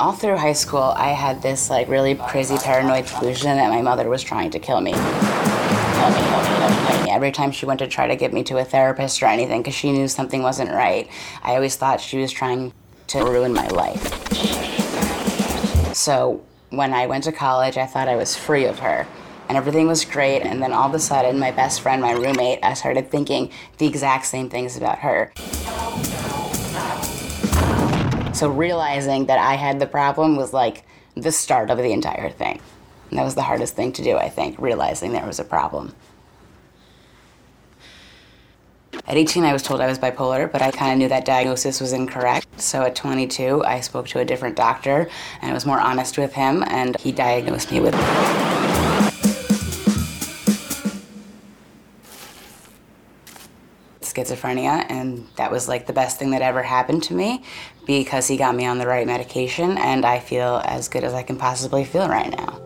All 0.00 0.12
through 0.12 0.38
high 0.38 0.54
school, 0.54 0.94
I 0.96 1.08
had 1.08 1.42
this 1.42 1.68
like 1.68 1.86
really 1.86 2.14
crazy 2.14 2.56
paranoid 2.56 3.04
delusion 3.04 3.56
that 3.58 3.68
my 3.68 3.82
mother 3.82 4.08
was 4.08 4.22
trying 4.22 4.50
to 4.52 4.58
kill 4.58 4.80
me. 4.80 4.92
Kill 4.92 5.00
me, 5.02 6.16
kill 6.16 6.40
me, 6.40 6.86
kill 6.88 7.04
me. 7.04 7.10
Every 7.10 7.30
time 7.30 7.52
she 7.52 7.66
went 7.66 7.80
to 7.80 7.86
try 7.86 8.08
to 8.08 8.16
get 8.16 8.32
me 8.32 8.42
to 8.44 8.56
a 8.56 8.64
therapist 8.64 9.22
or 9.22 9.26
anything, 9.26 9.60
because 9.60 9.74
she 9.74 9.92
knew 9.92 10.08
something 10.08 10.42
wasn't 10.42 10.70
right, 10.70 11.06
I 11.42 11.54
always 11.54 11.76
thought 11.76 12.00
she 12.00 12.18
was 12.18 12.32
trying 12.32 12.72
to 13.08 13.18
ruin 13.22 13.52
my 13.52 13.68
life. 13.68 14.02
So 15.94 16.42
when 16.70 16.94
I 16.94 17.06
went 17.06 17.24
to 17.24 17.32
college, 17.32 17.76
I 17.76 17.84
thought 17.84 18.08
I 18.08 18.16
was 18.16 18.34
free 18.34 18.64
of 18.64 18.78
her. 18.78 19.06
And 19.50 19.58
everything 19.58 19.86
was 19.86 20.04
great, 20.04 20.42
and 20.42 20.62
then 20.62 20.72
all 20.72 20.88
of 20.88 20.94
a 20.94 20.98
sudden, 20.98 21.38
my 21.38 21.50
best 21.50 21.82
friend, 21.82 22.00
my 22.00 22.12
roommate, 22.12 22.60
I 22.62 22.72
started 22.72 23.10
thinking 23.10 23.50
the 23.78 23.86
exact 23.86 24.26
same 24.26 24.48
things 24.48 24.78
about 24.78 25.00
her. 25.00 25.32
So 28.40 28.48
realizing 28.48 29.26
that 29.26 29.38
I 29.38 29.56
had 29.56 29.78
the 29.80 29.86
problem 29.86 30.34
was 30.34 30.54
like 30.54 30.84
the 31.14 31.30
start 31.30 31.68
of 31.68 31.76
the 31.76 31.92
entire 31.92 32.30
thing. 32.30 32.58
And 33.10 33.18
that 33.18 33.22
was 33.22 33.34
the 33.34 33.42
hardest 33.42 33.76
thing 33.76 33.92
to 33.92 34.02
do, 34.02 34.16
I 34.16 34.30
think, 34.30 34.58
realizing 34.58 35.12
there 35.12 35.26
was 35.26 35.38
a 35.38 35.44
problem. 35.44 35.94
At 39.06 39.18
18, 39.18 39.44
I 39.44 39.52
was 39.52 39.62
told 39.62 39.82
I 39.82 39.88
was 39.88 39.98
bipolar, 39.98 40.50
but 40.50 40.62
I 40.62 40.70
kind 40.70 40.92
of 40.92 40.98
knew 40.98 41.08
that 41.08 41.26
diagnosis 41.26 41.82
was 41.82 41.92
incorrect. 41.92 42.58
So 42.58 42.80
at 42.80 42.96
22, 42.96 43.62
I 43.62 43.80
spoke 43.80 44.08
to 44.08 44.20
a 44.20 44.24
different 44.24 44.56
doctor 44.56 45.10
and 45.42 45.50
I 45.50 45.52
was 45.52 45.66
more 45.66 45.78
honest 45.78 46.16
with 46.16 46.32
him, 46.32 46.64
and 46.66 46.98
he 46.98 47.12
diagnosed 47.12 47.70
me 47.70 47.80
with. 47.80 48.69
Schizophrenia, 54.12 54.84
and 54.88 55.26
that 55.36 55.50
was 55.50 55.68
like 55.68 55.86
the 55.86 55.92
best 55.92 56.18
thing 56.18 56.30
that 56.30 56.42
ever 56.42 56.62
happened 56.62 57.02
to 57.04 57.14
me 57.14 57.42
because 57.86 58.26
he 58.26 58.36
got 58.36 58.54
me 58.54 58.66
on 58.66 58.78
the 58.78 58.86
right 58.86 59.06
medication, 59.06 59.78
and 59.78 60.04
I 60.04 60.18
feel 60.18 60.62
as 60.64 60.88
good 60.88 61.04
as 61.04 61.14
I 61.14 61.22
can 61.22 61.36
possibly 61.36 61.84
feel 61.84 62.08
right 62.08 62.30
now. 62.30 62.60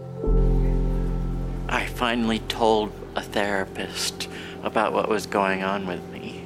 I 1.69 1.87
finally 1.87 2.39
told 2.41 2.93
a 3.17 3.23
therapist 3.23 4.29
about 4.63 4.93
what 4.93 5.09
was 5.09 5.27
going 5.27 5.63
on 5.63 5.87
with 5.87 6.03
me. 6.13 6.45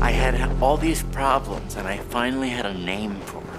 I 0.00 0.10
had 0.10 0.34
all 0.62 0.76
these 0.76 1.02
problems, 1.02 1.76
and 1.76 1.86
I 1.86 1.98
finally 1.98 2.48
had 2.48 2.66
a 2.66 2.74
name 2.74 3.20
for 3.20 3.40
them. 3.40 3.54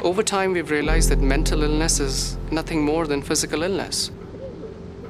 Over 0.00 0.22
time, 0.22 0.52
we've 0.52 0.70
realized 0.70 1.08
that 1.10 1.18
mental 1.18 1.62
illness 1.62 2.00
is 2.00 2.36
nothing 2.50 2.84
more 2.84 3.06
than 3.06 3.20
physical 3.22 3.62
illness 3.62 4.10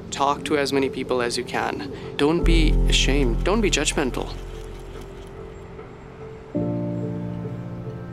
talk 0.09 0.43
to 0.45 0.57
as 0.57 0.73
many 0.73 0.89
people 0.89 1.21
as 1.21 1.37
you 1.37 1.43
can. 1.43 1.91
Don't 2.17 2.43
be 2.43 2.71
ashamed, 2.87 3.43
don't 3.43 3.61
be 3.61 3.69
judgmental. 3.69 4.33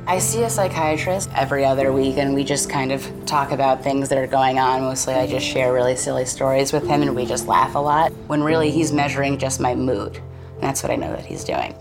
I 0.08 0.20
see 0.20 0.44
a 0.44 0.50
psychiatrist 0.50 1.30
every 1.34 1.64
other 1.64 1.92
week, 1.92 2.16
and 2.16 2.32
we 2.32 2.44
just 2.44 2.70
kind 2.70 2.92
of 2.92 3.26
talk 3.26 3.50
about 3.50 3.82
things 3.82 4.08
that 4.10 4.18
are 4.18 4.28
going 4.28 4.56
on. 4.60 4.82
Mostly, 4.82 5.14
I 5.14 5.26
just 5.26 5.44
share 5.44 5.72
really 5.72 5.96
silly 5.96 6.24
stories 6.24 6.72
with 6.72 6.86
him, 6.86 7.02
and 7.02 7.16
we 7.16 7.26
just 7.26 7.48
laugh 7.48 7.74
a 7.74 7.80
lot. 7.80 8.12
When 8.28 8.40
really, 8.40 8.70
he's 8.70 8.92
measuring 8.92 9.36
just 9.36 9.58
my 9.58 9.74
mood. 9.74 10.16
And 10.54 10.62
that's 10.62 10.84
what 10.84 10.92
I 10.92 10.96
know 10.96 11.10
that 11.10 11.26
he's 11.26 11.42
doing. 11.42 11.74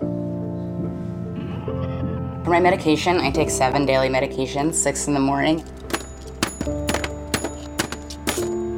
For 2.43 2.49
my 2.49 2.59
medication, 2.59 3.19
I 3.19 3.29
take 3.29 3.51
seven 3.51 3.85
daily 3.85 4.09
medications 4.09 4.73
six 4.73 5.07
in 5.07 5.13
the 5.13 5.19
morning 5.19 5.63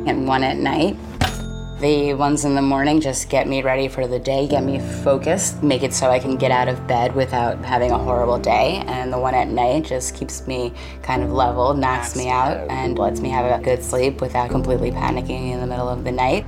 and 0.08 0.28
one 0.28 0.44
at 0.44 0.58
night. 0.58 0.98
The 1.80 2.16
ones 2.16 2.44
in 2.44 2.56
the 2.56 2.62
morning 2.64 3.00
just 3.00 3.30
get 3.30 3.48
me 3.48 3.62
ready 3.62 3.88
for 3.88 4.08
the 4.08 4.18
day, 4.18 4.48
get 4.48 4.64
me 4.64 4.80
focused, 4.80 5.62
make 5.62 5.84
it 5.84 5.94
so 5.94 6.10
I 6.10 6.18
can 6.18 6.36
get 6.36 6.50
out 6.50 6.68
of 6.68 6.88
bed 6.88 7.14
without 7.14 7.64
having 7.64 7.92
a 7.92 7.98
horrible 8.00 8.40
day. 8.40 8.84
And 8.88 9.14
the 9.14 9.20
one 9.20 9.36
at 9.36 9.48
night 9.50 9.86
just 9.86 10.16
keeps 10.16 10.48
me 10.48 10.74
kind 11.04 11.22
of 11.22 11.32
level, 11.32 11.76
knocks 11.76 12.16
me 12.16 12.30
out, 12.32 12.68
and 12.72 12.98
lets 12.98 13.22
me 13.22 13.30
have 13.30 13.46
a 13.46 13.64
good 13.64 13.84
sleep 13.84 14.22
without 14.22 14.50
completely 14.50 14.90
panicking 14.90 15.52
in 15.52 15.60
the 15.60 15.68
middle 15.68 15.88
of 15.88 16.04
the 16.04 16.12
night. 16.12 16.48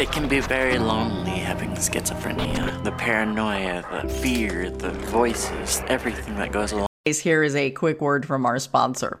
It 0.00 0.10
can 0.10 0.28
be 0.28 0.40
very 0.40 0.78
lonely 0.78 1.32
having 1.32 1.72
schizophrenia. 1.72 2.82
The 2.84 2.92
paranoia, 2.92 3.84
the 4.02 4.08
fear, 4.08 4.70
the 4.70 4.92
voices, 4.92 5.82
everything 5.88 6.36
that 6.36 6.52
goes 6.52 6.72
along. 6.72 6.86
Here 7.04 7.42
is 7.42 7.54
a 7.54 7.70
quick 7.70 8.00
word 8.00 8.24
from 8.24 8.46
our 8.46 8.58
sponsor. 8.58 9.20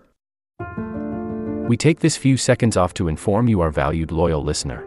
We 1.68 1.76
take 1.76 2.00
this 2.00 2.16
few 2.16 2.38
seconds 2.38 2.78
off 2.78 2.94
to 2.94 3.08
inform 3.08 3.46
you, 3.48 3.60
our 3.60 3.70
valued 3.70 4.10
loyal 4.10 4.42
listener 4.42 4.86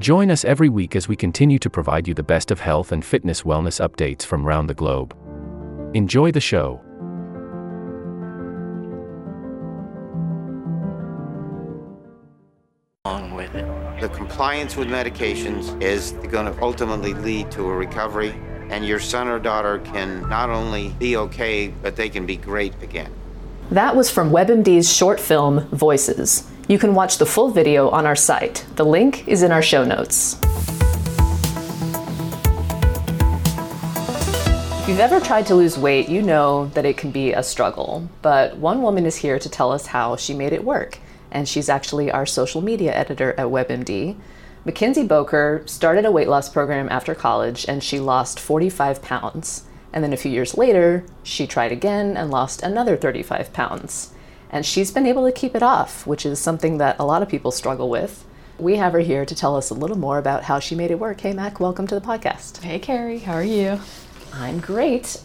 Join 0.00 0.30
us 0.30 0.46
every 0.46 0.70
week 0.70 0.96
as 0.96 1.08
we 1.08 1.14
continue 1.14 1.58
to 1.58 1.68
provide 1.68 2.08
you 2.08 2.14
the 2.14 2.22
best 2.22 2.50
of 2.50 2.60
health 2.60 2.90
and 2.90 3.04
fitness 3.04 3.42
wellness 3.42 3.86
updates 3.86 4.22
from 4.22 4.46
around 4.46 4.66
the 4.66 4.72
globe. 4.72 5.14
Enjoy 5.92 6.32
the 6.32 6.40
show. 6.40 6.80
Along 13.04 13.34
with 13.34 13.54
it. 13.54 13.66
The 14.00 14.08
compliance 14.08 14.74
with 14.74 14.88
medications 14.88 15.78
is 15.82 16.12
going 16.30 16.50
to 16.50 16.62
ultimately 16.62 17.12
lead 17.12 17.50
to 17.50 17.68
a 17.68 17.76
recovery, 17.76 18.34
and 18.70 18.86
your 18.86 19.00
son 19.00 19.28
or 19.28 19.38
daughter 19.38 19.80
can 19.80 20.26
not 20.30 20.48
only 20.48 20.94
be 20.98 21.18
okay, 21.18 21.74
but 21.82 21.96
they 21.96 22.08
can 22.08 22.24
be 22.24 22.38
great 22.38 22.72
again. 22.82 23.12
That 23.70 23.94
was 23.94 24.10
from 24.10 24.30
WebMD's 24.30 24.90
short 24.90 25.20
film, 25.20 25.68
Voices. 25.68 26.49
You 26.70 26.78
can 26.78 26.94
watch 26.94 27.18
the 27.18 27.26
full 27.26 27.50
video 27.50 27.88
on 27.88 28.06
our 28.06 28.14
site. 28.14 28.64
The 28.76 28.84
link 28.84 29.26
is 29.26 29.42
in 29.42 29.50
our 29.50 29.60
show 29.60 29.84
notes. 29.84 30.38
If 34.78 34.88
you've 34.88 35.00
ever 35.00 35.18
tried 35.18 35.46
to 35.46 35.56
lose 35.56 35.76
weight, 35.76 36.08
you 36.08 36.22
know 36.22 36.66
that 36.74 36.84
it 36.84 36.96
can 36.96 37.10
be 37.10 37.32
a 37.32 37.42
struggle. 37.42 38.08
But 38.22 38.56
one 38.58 38.82
woman 38.82 39.04
is 39.04 39.16
here 39.16 39.36
to 39.36 39.48
tell 39.48 39.72
us 39.72 39.86
how 39.86 40.14
she 40.14 40.32
made 40.32 40.52
it 40.52 40.62
work, 40.62 40.98
and 41.32 41.48
she's 41.48 41.68
actually 41.68 42.12
our 42.12 42.24
social 42.24 42.60
media 42.60 42.94
editor 42.94 43.32
at 43.32 43.48
WebMD. 43.48 44.14
Mackenzie 44.64 45.04
Boker 45.04 45.64
started 45.66 46.04
a 46.04 46.12
weight 46.12 46.28
loss 46.28 46.48
program 46.48 46.88
after 46.88 47.16
college, 47.16 47.66
and 47.66 47.82
she 47.82 47.98
lost 47.98 48.38
45 48.38 49.02
pounds. 49.02 49.64
And 49.92 50.04
then 50.04 50.12
a 50.12 50.16
few 50.16 50.30
years 50.30 50.56
later, 50.56 51.04
she 51.24 51.48
tried 51.48 51.72
again 51.72 52.16
and 52.16 52.30
lost 52.30 52.62
another 52.62 52.96
35 52.96 53.52
pounds. 53.52 54.12
And 54.52 54.66
she's 54.66 54.90
been 54.90 55.06
able 55.06 55.24
to 55.26 55.32
keep 55.32 55.54
it 55.54 55.62
off, 55.62 56.06
which 56.06 56.26
is 56.26 56.40
something 56.40 56.78
that 56.78 56.96
a 56.98 57.04
lot 57.04 57.22
of 57.22 57.28
people 57.28 57.52
struggle 57.52 57.88
with. 57.88 58.24
We 58.58 58.76
have 58.76 58.92
her 58.92 58.98
here 58.98 59.24
to 59.24 59.34
tell 59.34 59.56
us 59.56 59.70
a 59.70 59.74
little 59.74 59.96
more 59.96 60.18
about 60.18 60.42
how 60.42 60.58
she 60.58 60.74
made 60.74 60.90
it 60.90 60.98
work. 60.98 61.20
Hey, 61.20 61.32
Mac, 61.32 61.60
welcome 61.60 61.86
to 61.86 61.94
the 61.94 62.00
podcast. 62.00 62.60
Hey, 62.62 62.80
Carrie, 62.80 63.20
how 63.20 63.34
are 63.34 63.44
you? 63.44 63.78
I'm 64.32 64.58
great. 64.58 65.22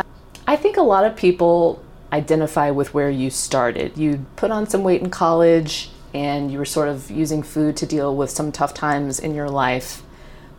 I 0.48 0.56
think 0.56 0.78
a 0.78 0.84
lot 0.84 1.06
of 1.06 1.16
people 1.16 1.84
identify 2.14 2.70
with 2.70 2.94
where 2.94 3.10
you 3.10 3.32
started. 3.32 3.98
You 3.98 4.26
put 4.36 4.52
on 4.52 4.70
some 4.70 4.84
weight 4.84 5.02
in 5.02 5.10
college 5.10 5.90
and 6.14 6.52
you 6.52 6.60
were 6.60 6.66
sort 6.66 6.88
of 6.88 7.10
using 7.10 7.42
food 7.42 7.76
to 7.78 7.88
deal 7.88 8.16
with 8.16 8.30
some 8.30 8.52
tough 8.52 8.76
times 8.76 9.20
in 9.20 9.34
your 9.34 9.50
life. 9.50 10.04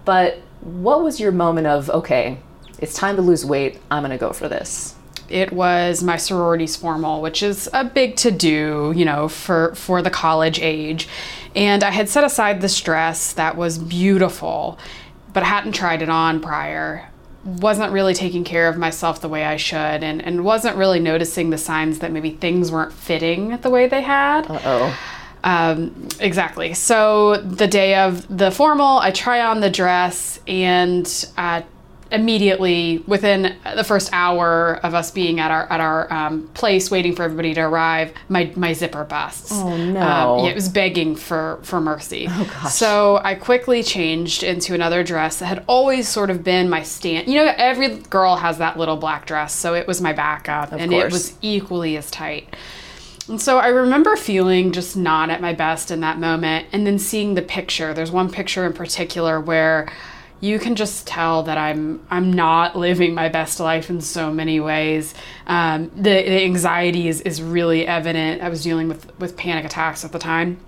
But 0.05 0.39
what 0.61 1.05
was 1.05 1.21
your 1.21 1.31
moment 1.31 1.69
of, 1.69 1.89
okay, 1.89 2.41
it's 2.79 2.95
time 2.95 3.15
to 3.17 3.23
lose 3.23 3.47
weight, 3.47 3.81
I'm 3.91 4.03
gonna 4.03 4.19
go 4.19 4.33
for 4.33 4.49
this? 4.49 4.97
It 5.29 5.53
was 5.53 6.03
my 6.03 6.17
sorority's 6.17 6.77
formal, 6.77 7.23
which 7.23 7.43
is 7.43 7.69
a 7.73 7.85
big 7.85 8.17
to 8.17 8.31
do, 8.31 8.93
you 8.97 9.05
know, 9.05 9.29
for, 9.29 9.75
for 9.75 10.03
the 10.03 10.11
college 10.11 10.61
age. 10.61 11.09
And 11.55 11.83
I 11.83 11.91
had 11.91 12.09
set 12.09 12.25
aside 12.25 12.61
this 12.61 12.81
dress 12.81 13.33
that 13.33 13.57
was 13.57 13.79
beautiful, 13.79 14.79
but 15.33 15.43
I 15.43 15.47
hadn't 15.47 15.73
tried 15.73 16.03
it 16.03 16.09
on 16.09 16.41
prior. 16.41 17.09
Wasn't 17.45 17.93
really 17.93 18.15
taking 18.15 18.45
care 18.45 18.69
of 18.69 18.77
myself 18.77 19.21
the 19.21 19.29
way 19.29 19.45
I 19.45 19.57
should, 19.57 20.03
and, 20.03 20.21
and 20.21 20.45
wasn't 20.45 20.77
really 20.77 21.01
noticing 21.01 21.51
the 21.51 21.59
signs 21.59 22.01
that 22.01 22.13
maybe 22.13 22.31
things 22.31 22.71
weren't 22.71 22.93
fitting 22.93 23.57
the 23.59 23.71
way 23.71 23.87
they 23.87 24.03
had. 24.03 24.51
Uh 24.51 24.61
oh. 24.65 24.99
Um, 25.45 26.09
exactly. 26.19 26.75
So 26.75 27.37
the 27.37 27.69
day 27.69 27.95
of 27.95 28.27
the 28.37 28.51
formal, 28.51 28.99
I 28.99 29.13
try 29.13 29.41
on 29.41 29.61
the 29.61 29.71
dress 29.71 30.41
and 30.49 31.07
uh, 31.37 31.63
immediately 32.13 33.03
within 33.07 33.57
the 33.75 33.85
first 33.85 34.09
hour 34.13 34.81
of 34.83 34.95
us 34.95 35.11
being 35.11 35.41
at 35.41 35.51
our 35.51 35.71
at 35.73 35.81
our 35.81 36.13
um, 36.13 36.49
place 36.55 36.91
waiting 36.91 37.15
for 37.15 37.23
everybody 37.23 37.55
to 37.55 37.61
arrive 37.61 38.13
my 38.29 38.53
my 38.57 38.73
zipper 38.73 39.05
busts 39.05 39.51
Oh 39.53 39.77
no. 39.77 40.01
um, 40.01 40.45
yeah, 40.45 40.51
it 40.51 40.55
was 40.55 40.69
begging 40.69 41.17
for 41.17 41.59
for 41.63 41.81
mercy 41.81 42.27
Oh, 42.29 42.51
gosh. 42.63 42.73
so 42.73 43.21
i 43.25 43.35
quickly 43.35 43.83
changed 43.83 44.43
into 44.43 44.75
another 44.75 45.03
dress 45.05 45.39
that 45.39 45.47
had 45.47 45.65
always 45.67 46.09
sort 46.09 46.31
of 46.31 46.43
been 46.45 46.69
my 46.71 46.83
stand 46.83 47.29
you 47.29 47.35
know 47.45 47.53
every 47.57 47.99
girl 47.99 48.37
has 48.37 48.59
that 48.59 48.79
little 48.79 48.97
black 48.97 49.27
dress 49.27 49.55
so 49.55 49.75
it 49.75 49.87
was 49.87 50.01
my 50.01 50.13
backup 50.13 50.73
Of 50.73 50.81
and 50.81 50.93
it 50.93 51.11
was 51.13 51.35
equally 51.43 51.97
as 51.97 52.11
tight 52.11 52.55
and 53.29 53.41
so 53.43 53.59
I 53.59 53.69
remember 53.69 54.15
feeling 54.15 54.71
just 54.71 54.97
not 54.97 55.31
at 55.31 55.41
my 55.41 55.53
best 55.53 55.91
in 55.91 55.99
that 56.03 56.21
moment 56.21 56.69
and 56.71 56.87
then 56.87 56.97
seeing 57.01 57.35
the 57.35 57.43
picture. 57.43 57.93
There's 57.93 58.13
one 58.13 58.31
picture 58.31 58.65
in 58.65 58.73
particular 58.73 59.41
where 59.41 59.91
you 60.41 60.59
can 60.59 60.77
just 60.77 61.07
tell 61.07 61.43
that 61.45 61.57
I'm 61.57 62.05
I'm 62.11 62.33
not 62.33 62.77
living 62.77 63.15
my 63.15 63.29
best 63.29 63.59
life 63.59 63.89
in 63.89 64.01
so 64.01 64.33
many 64.33 64.61
ways. 64.61 65.15
Um, 65.47 65.91
the, 65.97 66.03
the 66.03 66.45
anxiety 66.45 67.09
is, 67.09 67.21
is 67.23 67.43
really 67.43 67.87
evident. 67.87 68.43
I 68.43 68.49
was 68.49 68.63
dealing 68.63 68.89
with, 68.89 69.19
with 69.19 69.37
panic 69.37 69.65
attacks 69.65 70.05
at 70.05 70.13
the 70.13 70.19
time. 70.19 70.59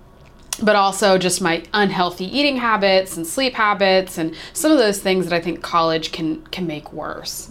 But 0.61 0.75
also 0.75 1.17
just 1.17 1.41
my 1.41 1.63
unhealthy 1.73 2.25
eating 2.25 2.57
habits 2.57 3.15
and 3.15 3.25
sleep 3.25 3.53
habits 3.53 4.17
and 4.17 4.35
some 4.53 4.71
of 4.71 4.77
those 4.77 4.99
things 4.99 5.25
that 5.25 5.33
I 5.33 5.39
think 5.39 5.61
college 5.61 6.11
can 6.11 6.41
can 6.47 6.67
make 6.67 6.91
worse. 6.91 7.49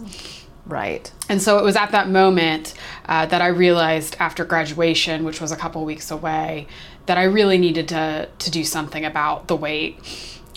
Right. 0.65 1.11
And 1.29 1.41
so 1.41 1.57
it 1.57 1.63
was 1.63 1.75
at 1.75 1.91
that 1.91 2.09
moment 2.09 2.75
uh, 3.07 3.25
that 3.25 3.41
I 3.41 3.47
realized 3.47 4.15
after 4.19 4.45
graduation, 4.45 5.23
which 5.23 5.41
was 5.41 5.51
a 5.51 5.55
couple 5.55 5.83
weeks 5.83 6.11
away, 6.11 6.67
that 7.07 7.17
I 7.17 7.23
really 7.23 7.57
needed 7.57 7.87
to, 7.87 8.29
to 8.37 8.51
do 8.51 8.63
something 8.63 9.03
about 9.03 9.47
the 9.47 9.55
weight. 9.55 9.97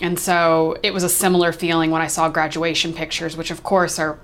And 0.01 0.19
so 0.19 0.75
it 0.83 0.93
was 0.93 1.03
a 1.03 1.09
similar 1.09 1.51
feeling 1.51 1.91
when 1.91 2.01
I 2.01 2.07
saw 2.07 2.29
graduation 2.29 2.93
pictures, 2.93 3.37
which 3.37 3.51
of 3.51 3.63
course 3.63 3.99
are 3.99 4.19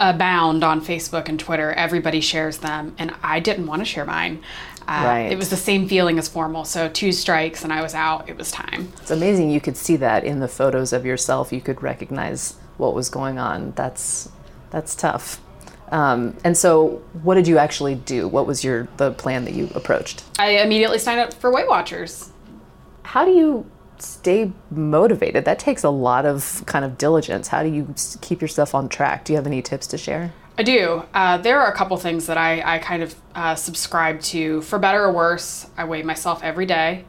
abound 0.00 0.64
on 0.64 0.80
Facebook 0.80 1.28
and 1.28 1.38
Twitter. 1.38 1.72
Everybody 1.72 2.20
shares 2.20 2.58
them, 2.58 2.94
and 2.98 3.14
I 3.22 3.38
didn't 3.38 3.66
want 3.66 3.80
to 3.80 3.84
share 3.84 4.04
mine. 4.04 4.42
Uh, 4.88 5.02
Right. 5.04 5.32
It 5.32 5.38
was 5.38 5.50
the 5.50 5.56
same 5.56 5.86
feeling 5.86 6.18
as 6.18 6.26
formal. 6.26 6.64
So 6.64 6.88
two 6.88 7.12
strikes, 7.12 7.62
and 7.62 7.72
I 7.72 7.82
was 7.82 7.94
out. 7.94 8.28
It 8.28 8.36
was 8.36 8.50
time. 8.50 8.92
It's 9.00 9.10
amazing 9.10 9.50
you 9.50 9.60
could 9.60 9.76
see 9.76 9.96
that 9.96 10.24
in 10.24 10.40
the 10.40 10.48
photos 10.48 10.92
of 10.92 11.06
yourself. 11.06 11.52
You 11.52 11.60
could 11.60 11.82
recognize 11.82 12.54
what 12.78 12.94
was 12.94 13.08
going 13.08 13.38
on. 13.38 13.72
That's 13.76 14.30
that's 14.70 14.94
tough. 14.94 15.40
Um, 15.92 16.36
and 16.44 16.56
so, 16.56 17.02
what 17.22 17.34
did 17.34 17.48
you 17.48 17.58
actually 17.58 17.96
do? 17.96 18.26
What 18.26 18.46
was 18.46 18.64
your 18.64 18.88
the 18.96 19.12
plan 19.12 19.44
that 19.44 19.54
you 19.54 19.68
approached? 19.74 20.24
I 20.38 20.58
immediately 20.58 20.98
signed 20.98 21.20
up 21.20 21.34
for 21.34 21.52
Weight 21.52 21.68
Watchers. 21.68 22.30
How 23.02 23.24
do 23.24 23.32
you 23.32 23.70
stay 24.02 24.52
motivated? 24.70 25.44
That 25.44 25.58
takes 25.58 25.84
a 25.84 25.90
lot 25.90 26.26
of 26.26 26.62
kind 26.66 26.84
of 26.84 26.98
diligence. 26.98 27.48
How 27.48 27.62
do 27.62 27.68
you 27.68 27.94
keep 28.20 28.40
yourself 28.40 28.74
on 28.74 28.88
track? 28.88 29.24
Do 29.24 29.32
you 29.32 29.36
have 29.36 29.46
any 29.46 29.62
tips 29.62 29.86
to 29.88 29.98
share? 29.98 30.32
I 30.58 30.62
do. 30.62 31.04
Uh, 31.14 31.38
there 31.38 31.60
are 31.60 31.72
a 31.72 31.74
couple 31.74 31.96
things 31.96 32.26
that 32.26 32.36
I, 32.36 32.76
I 32.76 32.78
kind 32.80 33.02
of 33.02 33.14
uh, 33.34 33.54
subscribe 33.54 34.20
to. 34.22 34.60
For 34.62 34.78
better 34.78 35.04
or 35.04 35.12
worse, 35.12 35.66
I 35.76 35.84
weigh 35.84 36.02
myself 36.02 36.42
every 36.42 36.66
day. 36.66 37.04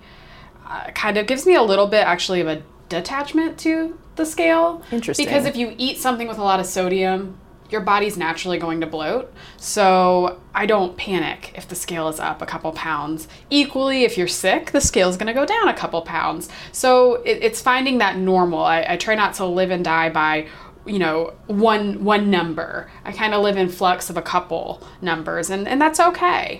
Uh, 0.65 0.89
kind 0.91 1.17
of 1.17 1.27
gives 1.27 1.45
me 1.45 1.55
a 1.55 1.61
little 1.61 1.87
bit 1.87 2.05
actually 2.05 2.39
of 2.39 2.47
a 2.47 2.63
detachment 2.87 3.57
to 3.59 3.99
the 4.15 4.25
scale. 4.25 4.83
Interesting. 4.91 5.25
Because 5.25 5.45
if 5.45 5.57
you 5.57 5.75
eat 5.77 5.97
something 5.97 6.27
with 6.27 6.37
a 6.37 6.43
lot 6.43 6.61
of 6.61 6.65
sodium, 6.65 7.37
your 7.71 7.81
body's 7.81 8.17
naturally 8.17 8.57
going 8.57 8.81
to 8.81 8.87
bloat. 8.87 9.33
So 9.57 10.41
I 10.53 10.65
don't 10.65 10.97
panic 10.97 11.51
if 11.55 11.67
the 11.67 11.75
scale 11.75 12.07
is 12.09 12.19
up 12.19 12.41
a 12.41 12.45
couple 12.45 12.71
pounds. 12.73 13.27
Equally, 13.49 14.03
if 14.03 14.17
you're 14.17 14.27
sick, 14.27 14.71
the 14.71 14.81
scale 14.81 15.09
is 15.09 15.17
going 15.17 15.27
to 15.27 15.33
go 15.33 15.45
down 15.45 15.67
a 15.69 15.73
couple 15.73 16.01
pounds. 16.01 16.49
So 16.71 17.15
it, 17.23 17.39
it's 17.41 17.61
finding 17.61 17.99
that 17.99 18.17
normal. 18.17 18.63
I, 18.63 18.85
I 18.89 18.97
try 18.97 19.15
not 19.15 19.33
to 19.35 19.45
live 19.45 19.71
and 19.71 19.83
die 19.85 20.09
by 20.09 20.47
you 20.85 20.97
know 20.97 21.31
one 21.45 22.03
one 22.03 22.31
number 22.31 22.89
i 23.05 23.11
kind 23.11 23.35
of 23.35 23.43
live 23.43 23.55
in 23.55 23.69
flux 23.69 24.09
of 24.09 24.17
a 24.17 24.21
couple 24.23 24.81
numbers 24.99 25.51
and 25.51 25.67
and 25.67 25.79
that's 25.79 25.99
okay 25.99 26.59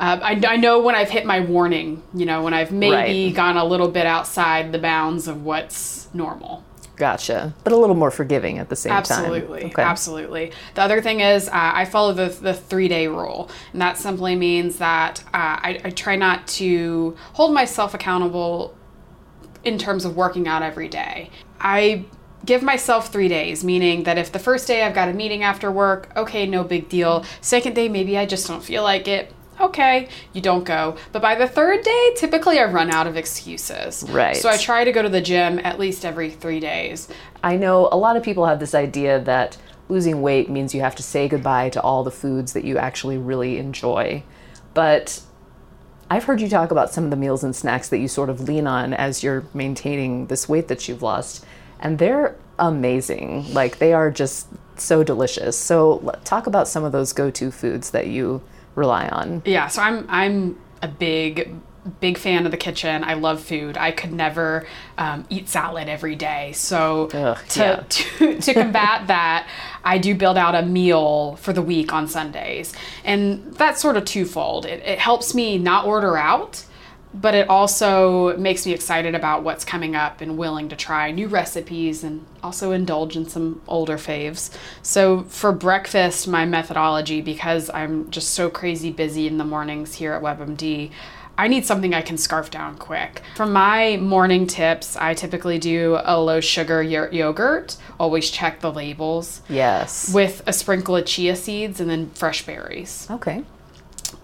uh, 0.00 0.18
I, 0.20 0.42
I 0.44 0.56
know 0.56 0.80
when 0.80 0.96
i've 0.96 1.08
hit 1.10 1.24
my 1.24 1.38
warning 1.38 2.02
you 2.12 2.26
know 2.26 2.42
when 2.42 2.52
i've 2.52 2.72
maybe 2.72 3.26
Right. 3.26 3.32
gone 3.32 3.56
a 3.56 3.64
little 3.64 3.86
bit 3.86 4.06
outside 4.06 4.72
the 4.72 4.80
bounds 4.80 5.28
of 5.28 5.44
what's 5.44 6.08
normal 6.12 6.64
Gotcha. 7.00 7.54
But 7.64 7.72
a 7.72 7.76
little 7.78 7.96
more 7.96 8.10
forgiving 8.10 8.58
at 8.58 8.68
the 8.68 8.76
same 8.76 8.92
absolutely 8.92 9.60
time. 9.60 9.70
Okay. 9.70 9.82
absolutely 9.82 10.52
the 10.74 10.82
other 10.82 11.00
thing 11.00 11.20
is 11.20 11.48
uh, 11.48 11.52
i 11.54 11.86
follow 11.86 12.12
the, 12.12 12.28
the 12.28 12.52
three 12.52 12.88
day 12.88 13.08
rule 13.08 13.50
and 13.72 13.80
that 13.80 13.96
simply 13.96 14.36
means 14.36 14.76
that 14.76 15.24
uh, 15.28 15.56
I, 15.62 15.80
I 15.82 15.90
try 15.90 16.16
not 16.16 16.46
to 16.48 17.16
hold 17.32 17.54
myself 17.54 17.94
accountable 17.94 18.76
in 19.64 19.78
terms 19.78 20.04
of 20.04 20.14
working 20.14 20.46
out 20.46 20.62
every 20.62 20.88
day 20.88 21.30
i 21.58 22.04
give 22.44 22.62
myself 22.62 23.10
three 23.10 23.28
days 23.28 23.64
meaning 23.64 24.02
that 24.04 24.18
if 24.18 24.30
the 24.30 24.38
first 24.38 24.66
day 24.66 24.82
i've 24.82 24.94
got 24.94 25.08
a 25.08 25.14
meeting 25.14 25.42
after 25.42 25.72
work 25.72 26.10
okay 26.16 26.46
no 26.46 26.62
big 26.62 26.90
deal 26.90 27.24
second 27.40 27.72
day 27.74 27.88
maybe 27.88 28.18
i 28.18 28.26
just 28.26 28.46
don't 28.46 28.62
feel 28.62 28.82
like 28.82 29.08
it 29.08 29.32
okay 29.60 30.08
you 30.32 30.40
don't 30.40 30.64
go 30.64 30.96
but 31.12 31.20
by 31.20 31.34
the 31.34 31.46
third 31.46 31.82
day 31.84 32.10
typically 32.16 32.58
i 32.58 32.64
run 32.64 32.90
out 32.90 33.06
of 33.06 33.16
excuses 33.16 34.04
Right. 34.10 34.36
so 34.36 34.48
i 34.48 34.56
try 34.56 34.84
to 34.84 34.92
go 34.92 35.02
to 35.02 35.08
the 35.08 35.20
gym 35.20 35.58
at 35.62 35.78
least 35.78 36.04
every 36.04 36.30
three 36.30 36.60
days 36.60 37.08
I 37.42 37.56
know 37.56 37.88
a 37.90 37.96
lot 37.96 38.16
of 38.18 38.22
people 38.22 38.44
have 38.44 38.60
this 38.60 38.74
idea 38.74 39.18
that 39.20 39.56
losing 39.88 40.20
weight 40.20 40.50
means 40.50 40.74
you 40.74 40.82
have 40.82 40.94
to 40.96 41.02
say 41.02 41.26
goodbye 41.26 41.70
to 41.70 41.80
all 41.80 42.04
the 42.04 42.10
foods 42.10 42.52
that 42.52 42.64
you 42.64 42.76
actually 42.76 43.16
really 43.16 43.56
enjoy. 43.56 44.22
But 44.74 45.22
I've 46.10 46.24
heard 46.24 46.42
you 46.42 46.50
talk 46.50 46.70
about 46.70 46.92
some 46.92 47.04
of 47.04 47.10
the 47.10 47.16
meals 47.16 47.42
and 47.42 47.56
snacks 47.56 47.88
that 47.88 47.96
you 47.98 48.08
sort 48.08 48.28
of 48.28 48.40
lean 48.42 48.66
on 48.66 48.92
as 48.92 49.22
you're 49.22 49.46
maintaining 49.54 50.26
this 50.26 50.50
weight 50.50 50.68
that 50.68 50.86
you've 50.86 51.00
lost, 51.02 51.44
and 51.80 51.98
they're 51.98 52.36
amazing. 52.58 53.52
Like 53.54 53.78
they 53.78 53.94
are 53.94 54.10
just 54.10 54.48
so 54.76 55.02
delicious. 55.02 55.56
So 55.58 56.14
talk 56.24 56.46
about 56.46 56.68
some 56.68 56.84
of 56.84 56.92
those 56.92 57.14
go-to 57.14 57.50
foods 57.50 57.90
that 57.92 58.06
you 58.08 58.42
rely 58.74 59.08
on. 59.08 59.42
Yeah, 59.44 59.68
so 59.68 59.82
I'm 59.82 60.06
I'm 60.08 60.60
a 60.82 60.88
big 60.88 61.52
big 62.00 62.18
fan 62.18 62.44
of 62.44 62.50
the 62.50 62.58
kitchen. 62.58 63.02
I 63.04 63.14
love 63.14 63.42
food. 63.42 63.76
I 63.78 63.90
could 63.90 64.12
never 64.12 64.66
um, 64.98 65.24
eat 65.30 65.48
salad 65.48 65.88
every 65.88 66.14
day. 66.14 66.52
So 66.52 67.08
to, 67.08 67.38
yeah. 67.56 67.84
to 67.88 68.40
to 68.40 68.54
combat 68.54 69.06
that, 69.06 69.48
I 69.84 69.98
do 69.98 70.14
build 70.14 70.36
out 70.36 70.54
a 70.54 70.62
meal 70.62 71.36
for 71.36 71.52
the 71.52 71.62
week 71.62 71.92
on 71.92 72.06
Sundays, 72.06 72.74
and 73.04 73.54
that's 73.54 73.80
sort 73.80 73.96
of 73.96 74.04
twofold. 74.04 74.66
It, 74.66 74.82
it 74.84 74.98
helps 74.98 75.34
me 75.34 75.58
not 75.58 75.86
order 75.86 76.16
out. 76.16 76.64
But 77.12 77.34
it 77.34 77.48
also 77.48 78.36
makes 78.36 78.64
me 78.64 78.72
excited 78.72 79.14
about 79.14 79.42
what's 79.42 79.64
coming 79.64 79.96
up 79.96 80.20
and 80.20 80.38
willing 80.38 80.68
to 80.68 80.76
try 80.76 81.10
new 81.10 81.26
recipes 81.26 82.04
and 82.04 82.24
also 82.42 82.70
indulge 82.70 83.16
in 83.16 83.28
some 83.28 83.60
older 83.66 83.96
faves. 83.96 84.56
So, 84.82 85.24
for 85.24 85.50
breakfast, 85.50 86.28
my 86.28 86.44
methodology, 86.46 87.20
because 87.20 87.68
I'm 87.70 88.10
just 88.10 88.30
so 88.30 88.48
crazy 88.48 88.92
busy 88.92 89.26
in 89.26 89.38
the 89.38 89.44
mornings 89.44 89.94
here 89.94 90.12
at 90.12 90.22
WebMD, 90.22 90.92
I 91.40 91.48
need 91.48 91.64
something 91.64 91.94
I 91.94 92.02
can 92.02 92.18
scarf 92.18 92.50
down 92.50 92.76
quick. 92.76 93.22
For 93.34 93.46
my 93.46 93.96
morning 93.96 94.46
tips, 94.46 94.94
I 94.94 95.14
typically 95.14 95.58
do 95.58 95.98
a 96.04 96.20
low 96.20 96.40
sugar 96.40 96.82
yo- 96.82 97.08
yogurt. 97.10 97.78
Always 97.98 98.30
check 98.30 98.60
the 98.60 98.70
labels. 98.70 99.40
Yes. 99.48 100.12
With 100.12 100.42
a 100.46 100.52
sprinkle 100.52 100.96
of 100.96 101.06
chia 101.06 101.34
seeds 101.34 101.80
and 101.80 101.88
then 101.88 102.10
fresh 102.10 102.44
berries. 102.44 103.06
Okay. 103.10 103.42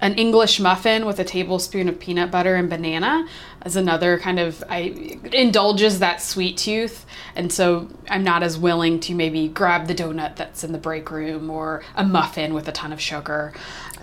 An 0.00 0.14
English 0.14 0.60
muffin 0.60 1.06
with 1.06 1.18
a 1.18 1.24
tablespoon 1.24 1.88
of 1.88 1.98
peanut 1.98 2.30
butter 2.30 2.54
and 2.54 2.68
banana 2.68 3.26
is 3.64 3.76
another 3.76 4.18
kind 4.18 4.38
of 4.38 4.62
I 4.68 5.18
indulges 5.32 6.00
that 6.00 6.20
sweet 6.20 6.58
tooth, 6.58 7.06
and 7.34 7.50
so 7.50 7.88
I'm 8.08 8.22
not 8.22 8.42
as 8.42 8.58
willing 8.58 9.00
to 9.00 9.14
maybe 9.14 9.48
grab 9.48 9.86
the 9.86 9.94
donut 9.94 10.36
that's 10.36 10.62
in 10.62 10.72
the 10.72 10.78
break 10.78 11.10
room 11.10 11.50
or 11.50 11.82
a 11.94 12.04
muffin 12.04 12.52
with 12.52 12.68
a 12.68 12.72
ton 12.72 12.92
of 12.92 13.00
sugar. 13.00 13.54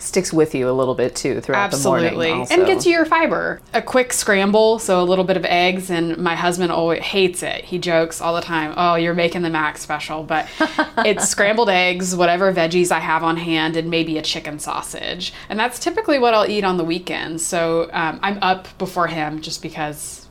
Sticks 0.04 0.34
with 0.34 0.54
you 0.54 0.70
a 0.70 0.72
little 0.72 0.96
bit 0.96 1.16
too 1.16 1.40
throughout 1.40 1.74
Absolutely. 1.74 2.10
the 2.10 2.16
morning. 2.16 2.40
also. 2.42 2.54
And 2.56 2.66
gets 2.66 2.86
you 2.86 2.92
your 2.92 3.06
fiber. 3.06 3.62
A 3.74 3.82
quick 3.82 4.12
scramble, 4.12 4.78
so 4.80 5.02
a 5.02 5.04
little 5.06 5.24
bit 5.24 5.38
of 5.38 5.46
eggs, 5.46 5.90
and 5.90 6.18
my 6.18 6.36
husband 6.36 6.72
always 6.72 7.02
hates 7.02 7.42
it. 7.42 7.64
He 7.64 7.80
jokes 7.80 8.20
all 8.20 8.36
the 8.36 8.42
time, 8.42 8.74
Oh, 8.76 8.96
you're 8.96 9.14
making 9.14 9.44
the 9.44 9.50
Mac 9.50 9.78
special. 9.78 10.24
But 10.24 10.48
it's 11.00 11.30
scrambled 11.30 11.70
eggs, 11.70 12.16
whatever 12.16 12.52
veggies 12.54 12.92
I 12.92 13.00
have 13.00 13.24
on 13.24 13.38
hand, 13.38 13.78
and 13.78 13.90
maybe 13.90 14.18
a 14.18 14.22
chicken 14.22 14.60
sausage. 14.60 15.34
And 15.50 15.58
that's 15.58 15.80
typically 15.80 16.20
what 16.20 16.34
I'll 16.34 16.50
eat 16.50 16.64
on 16.64 16.78
the 16.78 16.84
weekends. 16.84 17.46
So 17.46 17.90
um, 17.94 18.20
I'm 18.22 18.40
up 18.42 18.68
before 18.78 19.08
him 19.08 19.42
just 19.42 19.62
because 19.62 20.23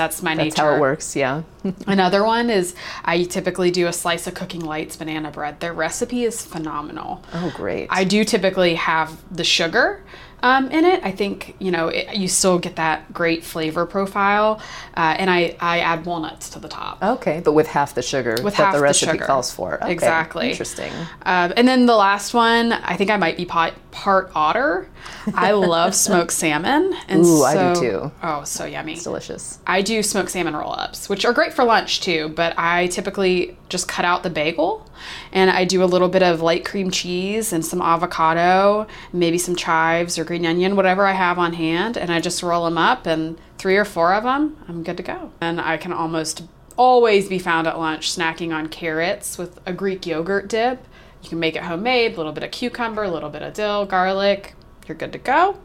that's 0.00 0.22
my 0.22 0.34
That's 0.34 0.56
nature. 0.56 0.62
how 0.62 0.76
it 0.76 0.80
works. 0.80 1.14
Yeah. 1.14 1.42
Another 1.86 2.24
one 2.24 2.48
is 2.48 2.74
I 3.04 3.24
typically 3.24 3.70
do 3.70 3.86
a 3.86 3.92
slice 3.92 4.26
of 4.26 4.32
Cooking 4.32 4.62
Lights 4.62 4.96
banana 4.96 5.30
bread. 5.30 5.60
Their 5.60 5.74
recipe 5.74 6.24
is 6.24 6.42
phenomenal. 6.42 7.22
Oh, 7.34 7.52
great. 7.54 7.86
I 7.90 8.04
do 8.04 8.24
typically 8.24 8.76
have 8.76 9.22
the 9.30 9.44
sugar 9.44 10.02
um, 10.42 10.70
in 10.70 10.84
it. 10.84 11.02
I 11.04 11.10
think 11.10 11.54
you 11.58 11.70
know 11.70 11.88
it, 11.88 12.16
you 12.16 12.28
still 12.28 12.58
get 12.58 12.76
that 12.76 13.12
great 13.12 13.44
flavor 13.44 13.86
profile, 13.86 14.60
uh, 14.96 15.16
and 15.18 15.30
I 15.30 15.56
I 15.60 15.80
add 15.80 16.04
walnuts 16.06 16.50
to 16.50 16.58
the 16.58 16.68
top. 16.68 17.02
Okay, 17.02 17.40
but 17.44 17.52
with 17.52 17.66
half 17.68 17.94
the 17.94 18.02
sugar 18.02 18.36
With 18.42 18.56
that 18.56 18.72
half 18.72 18.74
the 18.74 18.80
the 18.80 18.92
sugar. 18.92 19.24
calls 19.24 19.50
for. 19.50 19.82
Okay, 19.82 19.92
Exactly. 19.92 20.50
Interesting. 20.50 20.92
Um, 21.22 21.52
and 21.56 21.66
then 21.66 21.86
the 21.86 21.96
last 21.96 22.34
one, 22.34 22.72
I 22.72 22.96
think 22.96 23.10
I 23.10 23.16
might 23.16 23.36
be 23.36 23.44
part, 23.44 23.74
part 23.90 24.30
otter. 24.34 24.88
I 25.34 25.52
love 25.52 25.94
smoked 26.06 26.32
salmon. 26.32 26.94
And 27.08 27.24
Ooh, 27.24 27.42
I 27.42 27.74
do 27.74 27.80
too. 27.80 28.12
Oh, 28.22 28.44
so 28.44 28.64
yummy. 28.64 28.94
It's 28.94 29.04
delicious. 29.04 29.58
I 29.66 29.82
do 29.82 30.02
smoked 30.02 30.30
salmon 30.30 30.54
roll 30.54 30.72
ups, 30.72 31.08
which 31.08 31.24
are 31.24 31.32
great 31.32 31.52
for 31.52 31.64
lunch 31.64 32.00
too, 32.00 32.28
but 32.30 32.54
I 32.58 32.86
typically 32.88 33.56
just 33.68 33.86
cut 33.88 34.04
out 34.04 34.22
the 34.22 34.30
bagel 34.30 34.86
and 35.32 35.50
I 35.50 35.64
do 35.64 35.82
a 35.82 35.86
little 35.86 36.08
bit 36.08 36.22
of 36.22 36.42
light 36.42 36.64
cream 36.64 36.90
cheese 36.90 37.52
and 37.52 37.64
some 37.64 37.80
avocado, 37.80 38.86
maybe 39.12 39.38
some 39.38 39.56
chives 39.56 40.18
or 40.18 40.24
green 40.30 40.46
onion, 40.46 40.76
whatever 40.76 41.06
I 41.06 41.12
have 41.14 41.40
on 41.40 41.54
hand, 41.54 41.96
and 41.96 42.08
I 42.12 42.20
just 42.20 42.40
roll 42.40 42.64
them 42.64 42.78
up 42.78 43.04
and 43.04 43.36
three 43.58 43.76
or 43.76 43.84
four 43.84 44.14
of 44.14 44.22
them, 44.22 44.56
I'm 44.68 44.84
good 44.84 44.96
to 44.98 45.02
go. 45.02 45.32
And 45.40 45.60
I 45.60 45.76
can 45.76 45.92
almost 45.92 46.44
always 46.76 47.28
be 47.28 47.40
found 47.40 47.66
at 47.66 47.76
lunch 47.80 48.16
snacking 48.16 48.54
on 48.54 48.68
carrots 48.68 49.38
with 49.38 49.58
a 49.66 49.72
Greek 49.72 50.06
yogurt 50.06 50.46
dip. 50.48 50.86
You 51.24 51.28
can 51.30 51.40
make 51.40 51.56
it 51.56 51.64
homemade, 51.64 52.14
a 52.14 52.16
little 52.16 52.30
bit 52.30 52.44
of 52.44 52.52
cucumber, 52.52 53.02
a 53.02 53.10
little 53.10 53.28
bit 53.28 53.42
of 53.42 53.54
dill, 53.54 53.86
garlic. 53.86 54.54
You're 54.86 54.96
good 54.96 55.10
to 55.14 55.18
go 55.18 55.56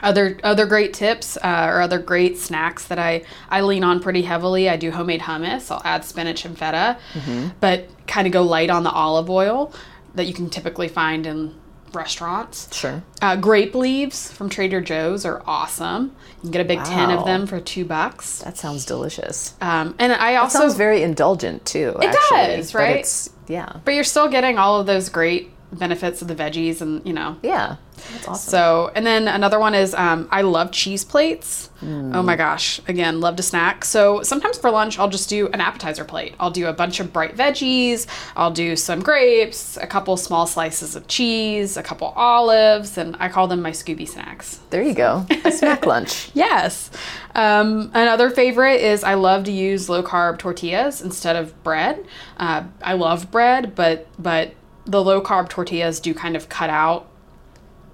other 0.00 0.38
other 0.44 0.66
great 0.66 0.92
tips 0.94 1.36
uh, 1.38 1.66
or 1.68 1.80
other 1.80 1.98
great 1.98 2.38
snacks 2.38 2.86
that 2.86 2.98
I 3.00 3.22
I 3.50 3.62
lean 3.62 3.82
on 3.82 3.98
pretty 3.98 4.22
heavily. 4.22 4.68
I 4.68 4.76
do 4.76 4.92
homemade 4.92 5.22
hummus. 5.22 5.68
I'll 5.70 5.82
add 5.84 6.04
spinach 6.04 6.44
and 6.44 6.56
feta, 6.56 6.96
Mhm. 7.14 7.54
but 7.58 7.88
kind 8.06 8.26
of 8.28 8.32
go 8.32 8.42
light 8.42 8.70
on 8.70 8.84
the 8.84 8.90
olive 8.90 9.28
oil 9.30 9.72
that 10.14 10.26
you 10.26 10.34
can 10.34 10.48
typically 10.48 10.86
find 10.88 11.26
in 11.26 11.54
restaurants. 11.94 12.74
Sure. 12.74 13.02
Uh, 13.22 13.36
grape 13.36 13.74
leaves 13.74 14.30
from 14.32 14.48
Trader 14.48 14.80
Joe's 14.80 15.24
are 15.24 15.42
awesome. 15.46 16.14
You 16.36 16.42
can 16.42 16.50
get 16.50 16.60
a 16.60 16.64
big 16.64 16.84
tin 16.84 17.10
of 17.10 17.24
them 17.24 17.46
for 17.46 17.60
two 17.60 17.84
bucks. 17.84 18.40
That 18.40 18.56
sounds 18.56 18.84
delicious. 18.84 19.54
Um, 19.60 19.94
and 19.98 20.12
I 20.12 20.32
That 20.32 20.42
also 20.42 20.60
sounds 20.60 20.74
very 20.74 21.02
indulgent 21.02 21.64
too. 21.64 21.96
It 22.00 22.06
actually, 22.06 22.56
does, 22.56 22.72
but 22.72 22.78
right? 22.78 22.96
it's 22.96 23.30
yeah. 23.46 23.80
But 23.84 23.94
you're 23.94 24.04
still 24.04 24.28
getting 24.28 24.58
all 24.58 24.80
of 24.80 24.86
those 24.86 25.08
great 25.08 25.50
benefits 25.78 26.22
of 26.22 26.28
the 26.28 26.34
veggies 26.34 26.80
and 26.80 27.04
you 27.06 27.12
know 27.12 27.36
Yeah. 27.42 27.76
That's 28.12 28.28
awesome. 28.28 28.50
so 28.50 28.92
and 28.94 29.06
then 29.06 29.28
another 29.28 29.58
one 29.60 29.74
is 29.74 29.94
um, 29.94 30.28
i 30.32 30.42
love 30.42 30.70
cheese 30.72 31.04
plates 31.04 31.70
Mm. 31.82 32.14
oh 32.16 32.22
my 32.22 32.34
gosh 32.34 32.80
again 32.88 33.20
love 33.20 33.36
to 33.36 33.42
snack 33.42 33.84
so 33.84 34.22
sometimes 34.22 34.56
for 34.56 34.70
lunch 34.70 34.98
i'll 34.98 35.10
just 35.10 35.28
do 35.28 35.48
an 35.48 35.60
appetizer 35.60 36.04
plate 36.04 36.34
i'll 36.40 36.50
do 36.50 36.66
a 36.66 36.72
bunch 36.72 36.98
of 36.98 37.12
bright 37.12 37.36
veggies 37.36 38.06
i'll 38.36 38.50
do 38.52 38.74
some 38.74 39.00
grapes 39.02 39.76
a 39.76 39.86
couple 39.86 40.16
small 40.16 40.46
slices 40.46 40.96
of 40.96 41.06
cheese 41.08 41.76
a 41.76 41.82
couple 41.82 42.06
olives 42.16 42.96
and 42.96 43.14
i 43.20 43.28
call 43.28 43.48
them 43.48 43.60
my 43.60 43.70
scooby 43.70 44.08
snacks 44.08 44.60
There 44.70 44.82
you 44.82 44.94
go. 44.94 45.26
A 45.44 45.52
snack 45.52 45.84
lunch. 45.84 46.30
Yes. 46.34 46.90
Um, 47.34 47.90
another 47.94 48.30
favorite 48.30 48.80
is 48.80 49.04
I 49.04 49.14
love 49.14 49.44
to 49.44 49.52
use 49.52 49.88
low 49.88 50.02
carb 50.02 50.38
tortillas 50.38 51.02
instead 51.02 51.36
of 51.36 51.62
bread. 51.62 52.04
Uh, 52.38 52.64
I 52.82 52.94
love 52.94 53.30
bread, 53.30 53.74
but 53.74 54.06
but 54.18 54.54
the 54.86 55.02
low 55.02 55.20
carb 55.20 55.48
tortillas 55.48 56.00
do 56.00 56.12
kind 56.14 56.36
of 56.36 56.48
cut 56.48 56.70
out 56.70 57.08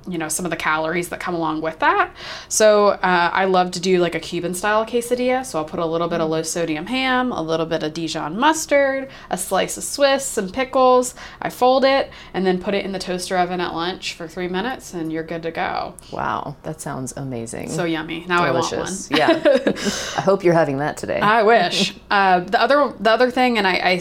you 0.08 0.16
know 0.16 0.30
some 0.30 0.46
of 0.46 0.50
the 0.50 0.56
calories 0.56 1.10
that 1.10 1.20
come 1.20 1.34
along 1.34 1.60
with 1.60 1.78
that 1.80 2.10
so 2.48 2.88
uh, 2.88 3.30
i 3.34 3.44
love 3.44 3.70
to 3.70 3.78
do 3.78 3.98
like 3.98 4.14
a 4.14 4.18
cuban 4.18 4.54
style 4.54 4.84
quesadilla 4.86 5.44
so 5.44 5.58
i'll 5.58 5.64
put 5.64 5.78
a 5.78 5.84
little 5.84 6.08
bit 6.08 6.22
of 6.22 6.30
low 6.30 6.40
sodium 6.42 6.86
ham 6.86 7.30
a 7.32 7.42
little 7.42 7.66
bit 7.66 7.82
of 7.82 7.92
dijon 7.92 8.34
mustard 8.38 9.10
a 9.28 9.36
slice 9.36 9.76
of 9.76 9.84
swiss 9.84 10.24
some 10.24 10.48
pickles 10.48 11.14
i 11.42 11.50
fold 11.50 11.84
it 11.84 12.10
and 12.32 12.46
then 12.46 12.58
put 12.58 12.72
it 12.74 12.82
in 12.82 12.92
the 12.92 12.98
toaster 12.98 13.36
oven 13.36 13.60
at 13.60 13.74
lunch 13.74 14.14
for 14.14 14.26
three 14.26 14.48
minutes 14.48 14.94
and 14.94 15.12
you're 15.12 15.22
good 15.22 15.42
to 15.42 15.50
go 15.50 15.94
Wow, 16.10 16.56
that 16.62 16.80
sounds 16.80 17.12
amazing. 17.16 17.68
So 17.68 17.84
yummy. 17.84 18.24
Now 18.26 18.42
I 18.42 18.50
want 18.52 18.70
Delicious. 18.70 19.10
one. 19.10 19.18
yeah. 19.18 19.42
I 20.16 20.22
hope 20.22 20.42
you're 20.42 20.54
having 20.54 20.78
that 20.78 20.96
today. 20.96 21.20
I 21.20 21.42
wish. 21.44 21.94
uh, 22.10 22.40
the 22.40 22.60
other 22.60 22.92
the 22.98 23.10
other 23.10 23.30
thing, 23.30 23.58
and 23.58 23.66
I, 23.68 23.74
I 23.74 23.98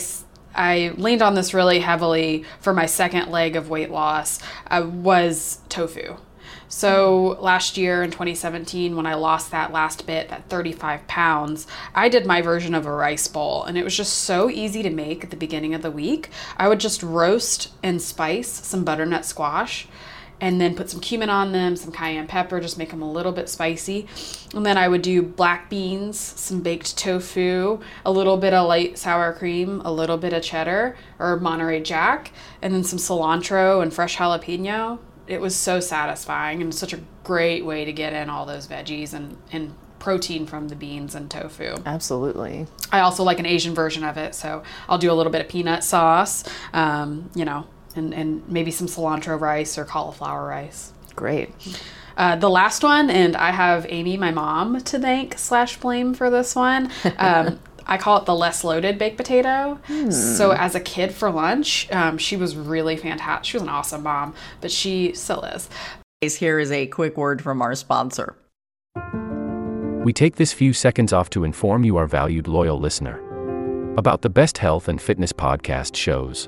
I 0.55 0.93
leaned 0.97 1.21
on 1.21 1.35
this 1.35 1.53
really 1.53 1.79
heavily 1.79 2.43
for 2.59 2.73
my 2.73 2.85
second 2.85 3.29
leg 3.29 3.55
of 3.55 3.69
weight 3.69 3.91
loss 3.91 4.39
uh, 4.67 4.87
was 4.91 5.59
tofu. 5.69 6.17
So 6.67 7.37
last 7.39 7.77
year 7.77 8.03
in 8.03 8.11
2017, 8.11 8.95
when 8.95 9.07
I 9.07 9.15
lost 9.15 9.49
that 9.49 9.71
last 9.71 10.05
bit, 10.05 10.29
that 10.29 10.49
35 10.49 11.07
pounds, 11.07 11.65
I 11.95 12.09
did 12.09 12.27
my 12.27 12.43
version 12.43 12.75
of 12.75 12.85
a 12.85 12.91
rice 12.91 13.27
bowl, 13.27 13.63
and 13.63 13.75
it 13.75 13.83
was 13.83 13.97
just 13.97 14.13
so 14.13 14.51
easy 14.51 14.83
to 14.83 14.91
make 14.91 15.23
at 15.23 15.31
the 15.31 15.35
beginning 15.35 15.73
of 15.73 15.81
the 15.81 15.89
week. 15.89 16.29
I 16.57 16.67
would 16.67 16.79
just 16.79 17.01
roast 17.01 17.69
and 17.81 17.99
spice 17.99 18.49
some 18.49 18.83
butternut 18.83 19.25
squash 19.25 19.87
and 20.41 20.59
then 20.59 20.75
put 20.75 20.89
some 20.89 20.99
cumin 20.99 21.29
on 21.29 21.51
them, 21.51 21.75
some 21.75 21.91
cayenne 21.91 22.27
pepper, 22.27 22.59
just 22.59 22.77
make 22.77 22.91
them 22.91 23.01
a 23.01 23.11
little 23.11 23.31
bit 23.31 23.49
spicy. 23.49 24.07
And 24.53 24.65
then 24.65 24.77
I 24.77 24.87
would 24.87 25.01
do 25.01 25.21
black 25.21 25.69
beans, 25.69 26.17
some 26.17 26.61
baked 26.61 26.97
tofu, 26.97 27.79
a 28.05 28.11
little 28.11 28.37
bit 28.37 28.53
of 28.53 28.67
light 28.67 28.97
sour 28.97 29.33
cream, 29.33 29.81
a 29.83 29.91
little 29.91 30.17
bit 30.17 30.33
of 30.33 30.43
cheddar 30.43 30.97
or 31.17 31.39
Monterey 31.39 31.81
Jack, 31.81 32.31
and 32.61 32.73
then 32.73 32.83
some 32.83 32.99
cilantro 32.99 33.81
and 33.81 33.93
fresh 33.93 34.17
jalapeno. 34.17 34.99
It 35.27 35.41
was 35.41 35.55
so 35.55 35.79
satisfying 35.79 36.61
and 36.61 36.73
such 36.73 36.93
a 36.93 36.99
great 37.23 37.63
way 37.63 37.85
to 37.85 37.93
get 37.93 38.13
in 38.13 38.29
all 38.29 38.45
those 38.45 38.65
veggies 38.65 39.13
and, 39.13 39.37
and 39.51 39.75
protein 39.99 40.47
from 40.47 40.69
the 40.69 40.75
beans 40.75 41.13
and 41.13 41.29
tofu. 41.29 41.75
Absolutely. 41.85 42.65
I 42.91 43.01
also 43.01 43.23
like 43.23 43.39
an 43.39 43.45
Asian 43.45 43.75
version 43.75 44.03
of 44.03 44.17
it, 44.17 44.33
so 44.33 44.63
I'll 44.87 44.97
do 44.97 45.11
a 45.11 45.13
little 45.13 45.31
bit 45.31 45.41
of 45.41 45.49
peanut 45.49 45.83
sauce, 45.83 46.43
um, 46.73 47.29
you 47.35 47.45
know, 47.45 47.67
and, 47.95 48.13
and 48.13 48.47
maybe 48.47 48.71
some 48.71 48.87
cilantro 48.87 49.39
rice 49.39 49.77
or 49.77 49.85
cauliflower 49.85 50.47
rice. 50.47 50.93
Great. 51.15 51.49
Uh, 52.17 52.35
the 52.35 52.49
last 52.49 52.83
one, 52.83 53.09
and 53.09 53.35
I 53.35 53.51
have 53.51 53.85
Amy, 53.89 54.17
my 54.17 54.31
mom, 54.31 54.81
to 54.81 54.99
thank 54.99 55.37
slash 55.37 55.77
blame 55.77 56.13
for 56.13 56.29
this 56.29 56.55
one. 56.55 56.91
Um, 57.17 57.59
I 57.85 57.97
call 57.97 58.19
it 58.19 58.25
the 58.25 58.35
less 58.35 58.63
loaded 58.63 58.99
baked 58.99 59.17
potato. 59.17 59.79
So 60.11 60.51
as 60.51 60.75
a 60.75 60.79
kid 60.79 61.11
for 61.11 61.31
lunch, 61.31 61.91
um, 61.91 62.19
she 62.19 62.37
was 62.37 62.55
really 62.55 62.95
fantastic. 62.95 63.45
She 63.45 63.57
was 63.57 63.63
an 63.63 63.69
awesome 63.69 64.03
mom, 64.03 64.35
but 64.61 64.71
she 64.71 65.13
still 65.13 65.41
is. 65.41 65.69
Here 66.37 66.59
is 66.59 66.71
a 66.71 66.85
quick 66.85 67.17
word 67.17 67.41
from 67.41 67.63
our 67.63 67.73
sponsor. 67.73 68.35
We 70.03 70.13
take 70.13 70.35
this 70.35 70.53
few 70.53 70.71
seconds 70.71 71.11
off 71.11 71.31
to 71.31 71.43
inform 71.43 71.83
you, 71.83 71.97
our 71.97 72.05
valued 72.05 72.47
loyal 72.47 72.79
listener, 72.79 73.19
about 73.97 74.21
the 74.21 74.29
best 74.29 74.59
health 74.59 74.87
and 74.87 75.01
fitness 75.01 75.33
podcast 75.33 75.95
shows 75.95 76.47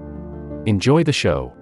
Enjoy 0.67 1.03
the 1.03 1.11
show. 1.11 1.60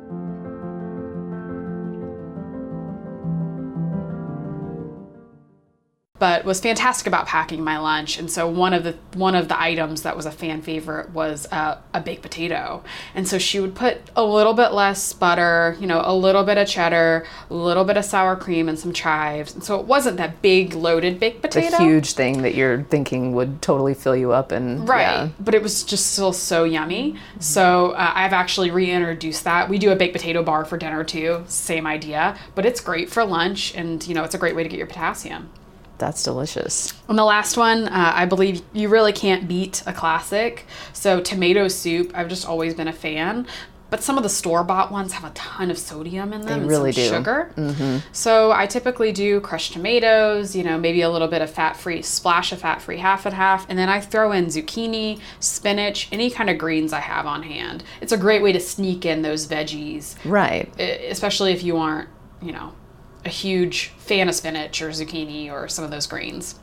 But 6.19 6.45
was 6.45 6.59
fantastic 6.59 7.07
about 7.07 7.25
packing 7.25 7.63
my 7.63 7.77
lunch. 7.79 8.19
And 8.19 8.29
so 8.29 8.47
one 8.47 8.73
of 8.73 8.83
the 8.83 8.95
one 9.13 9.35
of 9.35 9.47
the 9.47 9.59
items 9.59 10.03
that 10.03 10.15
was 10.15 10.25
a 10.25 10.31
fan 10.31 10.61
favorite 10.61 11.11
was 11.11 11.47
uh, 11.51 11.79
a 11.93 12.01
baked 12.01 12.21
potato. 12.21 12.83
And 13.15 13.27
so 13.27 13.37
she 13.37 13.59
would 13.59 13.73
put 13.73 13.97
a 14.15 14.23
little 14.23 14.53
bit 14.53 14.73
less 14.73 15.13
butter, 15.13 15.77
you 15.79 15.87
know, 15.87 16.01
a 16.03 16.13
little 16.15 16.43
bit 16.43 16.57
of 16.57 16.67
cheddar, 16.67 17.25
a 17.49 17.53
little 17.53 17.85
bit 17.85 17.97
of 17.97 18.05
sour 18.05 18.35
cream, 18.35 18.69
and 18.69 18.77
some 18.77 18.93
chives. 18.93 19.53
And 19.53 19.63
so 19.63 19.79
it 19.79 19.85
wasn't 19.85 20.17
that 20.17 20.41
big 20.41 20.73
loaded 20.73 21.19
baked 21.19 21.41
potato. 21.41 21.77
The 21.77 21.83
huge 21.83 22.13
thing 22.13 22.41
that 22.41 22.53
you're 22.55 22.83
thinking 22.83 23.33
would 23.33 23.61
totally 23.61 23.93
fill 23.93 24.15
you 24.15 24.31
up 24.31 24.51
and 24.51 24.87
Right, 24.87 25.01
yeah. 25.01 25.29
but 25.39 25.55
it 25.55 25.63
was 25.63 25.83
just 25.83 26.11
still 26.13 26.33
so 26.33 26.65
yummy. 26.65 27.15
So 27.39 27.91
uh, 27.91 28.11
I've 28.13 28.33
actually 28.33 28.71
reintroduced 28.71 29.45
that. 29.45 29.69
We 29.69 29.77
do 29.77 29.91
a 29.91 29.95
baked 29.95 30.13
potato 30.13 30.43
bar 30.43 30.65
for 30.65 30.77
dinner 30.77 31.03
too, 31.03 31.43
same 31.47 31.87
idea, 31.87 32.37
but 32.55 32.65
it's 32.65 32.81
great 32.81 33.09
for 33.09 33.23
lunch, 33.23 33.73
and 33.75 34.05
you 34.07 34.13
know 34.13 34.23
it's 34.23 34.35
a 34.35 34.37
great 34.37 34.55
way 34.55 34.63
to 34.63 34.69
get 34.69 34.77
your 34.77 34.87
potassium. 34.87 35.49
That's 35.99 36.23
delicious. 36.23 36.93
And 37.07 37.17
the 37.17 37.23
last 37.25 37.57
one, 37.57 37.87
uh, 37.87 38.11
I 38.15 38.25
believe 38.25 38.61
you 38.73 38.89
really 38.89 39.13
can't 39.13 39.47
beat 39.47 39.83
a 39.85 39.93
classic. 39.93 40.65
So 40.93 41.19
tomato 41.21 41.67
soup, 41.67 42.11
I've 42.15 42.29
just 42.29 42.47
always 42.47 42.73
been 42.73 42.87
a 42.87 42.93
fan. 42.93 43.45
But 43.91 44.03
some 44.03 44.17
of 44.17 44.23
the 44.23 44.29
store 44.29 44.63
bought 44.63 44.91
ones 44.91 45.13
have 45.13 45.23
a 45.23 45.33
ton 45.33 45.71
of 45.71 45.77
sodium 45.79 46.31
in 46.31 46.41
them 46.41 46.47
They 46.47 46.53
and 46.59 46.67
really 46.67 46.91
some 46.91 47.03
do. 47.03 47.09
sugar. 47.09 47.51
hmm 47.55 47.97
So 48.11 48.51
I 48.51 48.67
typically 48.67 49.11
do 49.11 49.41
crushed 49.41 49.73
tomatoes, 49.73 50.55
you 50.55 50.63
know, 50.63 50.77
maybe 50.77 51.01
a 51.01 51.09
little 51.09 51.27
bit 51.27 51.41
of 51.41 51.49
fat 51.49 51.75
free, 51.75 52.03
splash 52.03 52.51
of 52.51 52.59
fat 52.61 52.83
free, 52.83 52.97
half 52.97 53.25
and 53.25 53.33
half, 53.33 53.65
and 53.67 53.79
then 53.79 53.89
I 53.89 53.99
throw 53.99 54.31
in 54.31 54.45
zucchini, 54.45 55.19
spinach, 55.39 56.07
any 56.11 56.29
kind 56.29 56.51
of 56.51 56.59
greens 56.59 56.93
I 56.93 56.99
have 56.99 57.25
on 57.25 57.41
hand. 57.41 57.83
It's 57.99 58.11
a 58.11 58.17
great 58.17 58.43
way 58.43 58.51
to 58.51 58.59
sneak 58.59 59.07
in 59.07 59.23
those 59.23 59.47
veggies, 59.47 60.13
Right. 60.23 60.69
especially 60.79 61.51
if 61.53 61.63
you 61.63 61.77
aren't, 61.77 62.09
you 62.43 62.51
know, 62.51 62.73
a 63.25 63.29
huge 63.29 63.89
fan 63.97 64.29
of 64.29 64.35
spinach 64.35 64.81
or 64.81 64.89
zucchini 64.89 65.51
or 65.51 65.67
some 65.67 65.83
of 65.83 65.91
those 65.91 66.07
greens. 66.07 66.55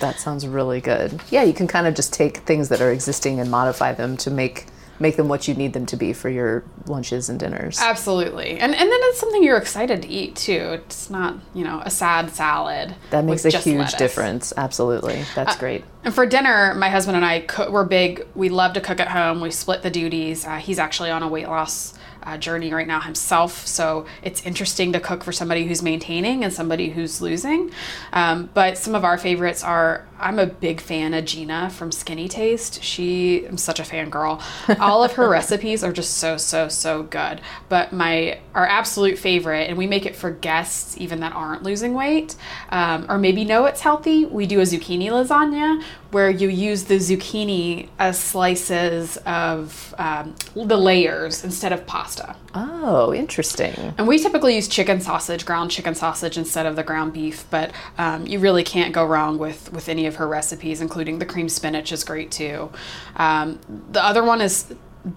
That 0.00 0.18
sounds 0.18 0.46
really 0.46 0.80
good. 0.80 1.20
Yeah, 1.30 1.42
you 1.42 1.52
can 1.52 1.66
kind 1.68 1.86
of 1.86 1.94
just 1.94 2.12
take 2.12 2.38
things 2.38 2.68
that 2.70 2.80
are 2.80 2.90
existing 2.90 3.38
and 3.40 3.50
modify 3.50 3.92
them 3.92 4.16
to 4.18 4.30
make 4.30 4.66
make 5.00 5.16
them 5.16 5.26
what 5.26 5.48
you 5.48 5.54
need 5.54 5.72
them 5.72 5.84
to 5.84 5.96
be 5.96 6.12
for 6.12 6.28
your 6.28 6.62
lunches 6.86 7.28
and 7.28 7.40
dinners. 7.40 7.78
Absolutely. 7.80 8.52
And 8.52 8.72
and 8.72 8.90
then 8.90 8.98
it's 9.02 9.18
something 9.18 9.42
you're 9.42 9.56
excited 9.58 10.02
to 10.02 10.08
eat 10.08 10.36
too. 10.36 10.78
It's 10.86 11.10
not, 11.10 11.36
you 11.54 11.64
know, 11.64 11.82
a 11.84 11.90
sad 11.90 12.30
salad. 12.30 12.94
That 13.10 13.24
makes 13.24 13.44
a 13.44 13.50
huge 13.50 13.78
lettuce. 13.78 13.94
difference. 13.98 14.52
Absolutely. 14.56 15.24
That's 15.34 15.56
Uh, 15.56 15.58
great. 15.58 15.84
And 16.04 16.14
for 16.14 16.24
dinner, 16.24 16.74
my 16.74 16.88
husband 16.88 17.16
and 17.16 17.24
I 17.24 17.40
cook, 17.40 17.70
we're 17.70 17.84
big. 17.84 18.26
We 18.34 18.48
love 18.48 18.74
to 18.74 18.80
cook 18.80 19.00
at 19.00 19.08
home. 19.08 19.40
We 19.40 19.50
split 19.50 19.82
the 19.82 19.90
duties. 19.90 20.46
Uh, 20.46 20.56
he's 20.56 20.78
actually 20.78 21.10
on 21.10 21.22
a 21.22 21.28
weight 21.28 21.48
loss 21.48 21.94
uh, 22.24 22.36
journey 22.38 22.72
right 22.72 22.86
now 22.86 23.00
himself, 23.00 23.66
so 23.66 24.06
it's 24.22 24.44
interesting 24.44 24.92
to 24.92 25.00
cook 25.00 25.24
for 25.24 25.32
somebody 25.32 25.66
who's 25.66 25.82
maintaining 25.82 26.44
and 26.44 26.52
somebody 26.52 26.90
who's 26.90 27.20
losing. 27.20 27.70
Um, 28.12 28.50
but 28.54 28.78
some 28.78 28.94
of 28.94 29.04
our 29.04 29.18
favorites 29.18 29.62
are. 29.62 30.06
I'm 30.20 30.38
a 30.38 30.46
big 30.46 30.80
fan 30.80 31.14
of 31.14 31.24
Gina 31.24 31.68
from 31.70 31.90
Skinny 31.90 32.28
Taste. 32.28 32.80
She, 32.80 33.44
I'm 33.44 33.58
such 33.58 33.80
a 33.80 33.82
fangirl. 33.82 34.40
All 34.78 35.02
of 35.02 35.14
her 35.14 35.28
recipes 35.38 35.82
are 35.82 35.92
just 35.92 36.18
so 36.18 36.36
so 36.36 36.68
so 36.68 37.02
good. 37.02 37.40
But 37.68 37.92
my 37.92 38.38
our 38.54 38.66
absolute 38.66 39.18
favorite, 39.18 39.68
and 39.68 39.76
we 39.76 39.86
make 39.86 40.06
it 40.06 40.14
for 40.14 40.30
guests 40.30 40.96
even 40.98 41.20
that 41.20 41.32
aren't 41.32 41.62
losing 41.62 41.94
weight, 41.94 42.36
um, 42.70 43.06
or 43.08 43.18
maybe 43.18 43.44
know 43.44 43.64
it's 43.66 43.80
healthy. 43.80 44.24
We 44.24 44.46
do 44.46 44.60
a 44.60 44.64
zucchini 44.64 45.08
lasagna 45.08 45.82
where 46.12 46.30
you 46.30 46.48
use 46.48 46.84
the 46.84 46.96
zucchini 46.96 47.88
as 47.98 48.18
slices 48.18 49.16
of 49.26 49.94
um, 49.98 50.34
the 50.54 50.76
layers 50.76 51.42
instead 51.42 51.72
of 51.72 51.86
pasta. 51.86 52.36
Oh, 52.54 53.14
interesting. 53.14 53.94
And 53.96 54.06
we 54.06 54.18
typically 54.18 54.54
use 54.54 54.68
chicken 54.68 55.00
sausage, 55.00 55.46
ground 55.46 55.70
chicken 55.70 55.94
sausage 55.94 56.36
instead 56.36 56.66
of 56.66 56.76
the 56.76 56.82
ground 56.82 57.14
beef, 57.14 57.46
but 57.50 57.72
um, 57.96 58.26
you 58.26 58.38
really 58.38 58.62
can't 58.62 58.92
go 58.92 59.06
wrong 59.06 59.38
with, 59.38 59.72
with 59.72 59.88
any 59.88 60.04
of 60.06 60.16
her 60.16 60.28
recipes, 60.28 60.82
including 60.82 61.18
the 61.18 61.26
cream 61.26 61.48
spinach 61.48 61.92
is 61.92 62.04
great 62.04 62.30
too. 62.30 62.70
Um, 63.16 63.58
the 63.90 64.04
other 64.04 64.22
one 64.22 64.42
is 64.42 64.72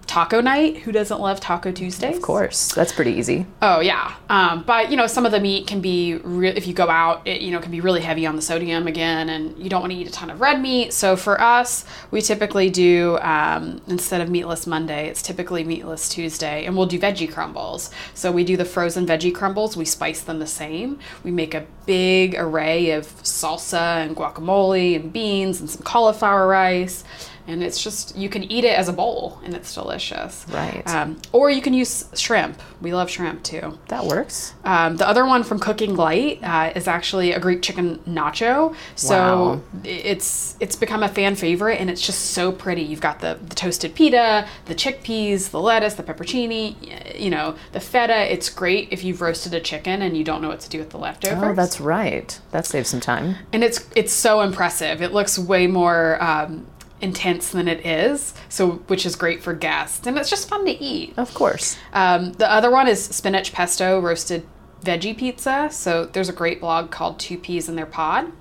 taco 0.06 0.40
night. 0.40 0.78
Who 0.78 0.92
doesn't 0.92 1.20
love 1.20 1.40
Taco 1.40 1.70
Tuesdays? 1.72 2.16
Of 2.16 2.22
course. 2.22 2.72
That's 2.74 2.92
pretty 2.92 3.12
easy. 3.12 3.46
Oh 3.62 3.80
yeah, 3.80 4.14
um, 4.28 4.64
but 4.64 4.90
you 4.90 4.96
know 4.96 5.06
some 5.06 5.24
of 5.24 5.32
the 5.32 5.40
meat 5.40 5.66
can 5.66 5.80
be 5.80 6.16
re- 6.16 6.48
if 6.48 6.66
you 6.66 6.74
go 6.74 6.88
out, 6.88 7.26
it 7.26 7.40
you 7.40 7.52
know 7.52 7.60
can 7.60 7.70
be 7.70 7.80
really 7.80 8.00
heavy 8.00 8.26
on 8.26 8.36
the 8.36 8.42
sodium 8.42 8.86
again, 8.86 9.28
and 9.28 9.56
you 9.58 9.68
don't 9.68 9.80
want 9.80 9.92
to 9.92 9.98
eat 9.98 10.08
a 10.08 10.10
ton 10.10 10.30
of 10.30 10.40
red 10.40 10.60
meat. 10.60 10.92
So 10.92 11.16
for 11.16 11.40
us, 11.40 11.84
we 12.10 12.20
typically 12.20 12.70
do 12.70 13.18
um, 13.18 13.80
instead 13.86 14.20
of 14.20 14.28
meatless 14.28 14.66
Monday, 14.66 15.08
it's 15.08 15.22
typically 15.22 15.64
meatless 15.64 16.08
Tuesday, 16.08 16.64
and 16.64 16.76
we'll 16.76 16.86
do 16.86 16.98
veggie 16.98 17.32
crumbles. 17.32 17.90
So 18.14 18.32
we 18.32 18.44
do 18.44 18.56
the 18.56 18.64
frozen 18.64 19.06
veggie 19.06 19.34
crumbles. 19.34 19.76
We 19.76 19.84
spice 19.84 20.20
them 20.20 20.38
the 20.38 20.46
same. 20.46 20.98
We 21.22 21.30
make 21.30 21.54
a 21.54 21.66
big 21.86 22.34
array 22.36 22.90
of 22.90 23.06
salsa 23.22 24.04
and 24.04 24.16
guacamole 24.16 24.96
and 24.96 25.12
beans 25.12 25.60
and 25.60 25.70
some 25.70 25.82
cauliflower 25.82 26.48
rice. 26.48 27.04
And 27.48 27.62
it's 27.62 27.82
just 27.82 28.16
you 28.16 28.28
can 28.28 28.42
eat 28.50 28.64
it 28.64 28.76
as 28.78 28.88
a 28.88 28.92
bowl, 28.92 29.40
and 29.44 29.54
it's 29.54 29.72
delicious. 29.74 30.44
Right. 30.48 30.82
Um, 30.88 31.20
or 31.32 31.48
you 31.50 31.62
can 31.62 31.74
use 31.74 32.08
shrimp. 32.14 32.60
We 32.80 32.92
love 32.92 33.08
shrimp 33.10 33.42
too. 33.44 33.78
That 33.88 34.04
works. 34.04 34.54
Um, 34.64 34.96
the 34.96 35.06
other 35.08 35.24
one 35.24 35.42
from 35.44 35.58
Cooking 35.60 35.94
Light 35.96 36.40
uh, 36.42 36.72
is 36.74 36.88
actually 36.88 37.32
a 37.32 37.40
Greek 37.40 37.62
chicken 37.62 37.98
nacho. 38.06 38.74
So 38.96 39.16
Wow. 39.16 39.60
it's 39.84 40.56
it's 40.60 40.76
become 40.76 41.02
a 41.02 41.08
fan 41.08 41.36
favorite, 41.36 41.80
and 41.80 41.88
it's 41.88 42.04
just 42.04 42.32
so 42.32 42.50
pretty. 42.52 42.82
You've 42.82 43.00
got 43.00 43.20
the, 43.20 43.38
the 43.48 43.54
toasted 43.54 43.94
pita, 43.94 44.46
the 44.66 44.74
chickpeas, 44.74 45.50
the 45.50 45.60
lettuce, 45.60 45.94
the 45.94 46.02
pepperoni, 46.02 47.18
you 47.18 47.30
know, 47.30 47.54
the 47.72 47.80
feta. 47.80 48.32
It's 48.32 48.48
great 48.50 48.88
if 48.90 49.04
you've 49.04 49.20
roasted 49.20 49.54
a 49.54 49.60
chicken 49.60 50.02
and 50.02 50.16
you 50.16 50.24
don't 50.24 50.42
know 50.42 50.48
what 50.48 50.60
to 50.60 50.68
do 50.68 50.78
with 50.78 50.90
the 50.90 50.98
leftovers. 50.98 51.38
Oh, 51.42 51.54
that's 51.54 51.80
right. 51.80 52.38
That 52.50 52.66
saves 52.66 52.88
some 52.88 53.00
time. 53.00 53.36
and 53.52 53.62
it's 53.62 53.86
it's 53.94 54.12
so 54.12 54.40
impressive. 54.40 55.00
It 55.00 55.12
looks 55.12 55.38
way 55.38 55.66
more 55.66 56.22
um, 56.22 56.66
intense 57.00 57.50
than 57.50 57.68
it 57.68 57.84
is, 57.84 58.34
so 58.48 58.72
which 58.86 59.04
is 59.04 59.16
great 59.16 59.42
for 59.42 59.52
guests, 59.52 60.06
and 60.06 60.16
it's 60.18 60.30
just 60.30 60.48
fun 60.48 60.64
to 60.64 60.72
eat. 60.72 61.14
Of 61.16 61.34
course. 61.34 61.76
Um, 61.92 62.32
the 62.34 62.50
other 62.50 62.70
one 62.70 62.88
is 62.88 63.04
spinach 63.04 63.52
pesto 63.52 64.00
roasted 64.00 64.46
veggie 64.82 65.16
pizza. 65.16 65.68
So 65.70 66.06
there's 66.06 66.28
a 66.28 66.32
great 66.32 66.60
blog 66.60 66.90
called 66.90 67.18
Two 67.18 67.38
Peas 67.38 67.68
in 67.68 67.76
Their 67.76 67.86
Pod, 67.86 68.32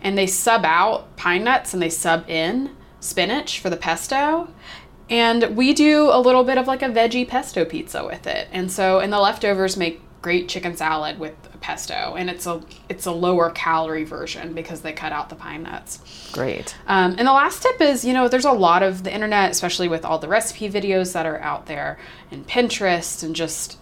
and 0.00 0.16
they 0.16 0.26
sub 0.26 0.64
out 0.64 1.16
pine 1.16 1.44
nuts 1.44 1.74
and 1.74 1.82
they 1.82 1.90
sub 1.90 2.28
in 2.28 2.74
spinach 3.00 3.60
for 3.60 3.70
the 3.70 3.76
pesto. 3.76 4.48
And 5.10 5.56
we 5.56 5.72
do 5.72 6.10
a 6.10 6.20
little 6.20 6.44
bit 6.44 6.58
of 6.58 6.66
like 6.66 6.82
a 6.82 6.88
veggie 6.88 7.26
pesto 7.26 7.64
pizza 7.64 8.04
with 8.04 8.26
it. 8.26 8.48
And 8.52 8.70
so, 8.70 9.00
and 9.00 9.12
the 9.12 9.18
leftovers 9.18 9.76
make 9.76 10.02
great 10.20 10.48
chicken 10.48 10.76
salad 10.76 11.18
with 11.18 11.34
pesto, 11.60 12.14
and 12.16 12.30
it's 12.30 12.46
a 12.46 12.62
it's 12.88 13.06
a 13.06 13.12
lower 13.12 13.50
calorie 13.50 14.04
version 14.04 14.52
because 14.54 14.80
they 14.82 14.92
cut 14.92 15.12
out 15.12 15.28
the 15.28 15.34
pine 15.34 15.62
nuts. 15.62 16.30
Great. 16.32 16.76
Um, 16.86 17.14
and 17.18 17.26
the 17.26 17.32
last 17.32 17.62
tip 17.62 17.80
is, 17.80 18.04
you 18.04 18.12
know, 18.12 18.28
there's 18.28 18.44
a 18.44 18.52
lot 18.52 18.82
of 18.82 19.04
the 19.04 19.12
internet, 19.12 19.50
especially 19.50 19.88
with 19.88 20.04
all 20.04 20.18
the 20.18 20.28
recipe 20.28 20.68
videos 20.68 21.12
that 21.12 21.26
are 21.26 21.40
out 21.40 21.66
there, 21.66 21.98
and 22.30 22.46
Pinterest, 22.46 23.22
and 23.22 23.34
just 23.34 23.78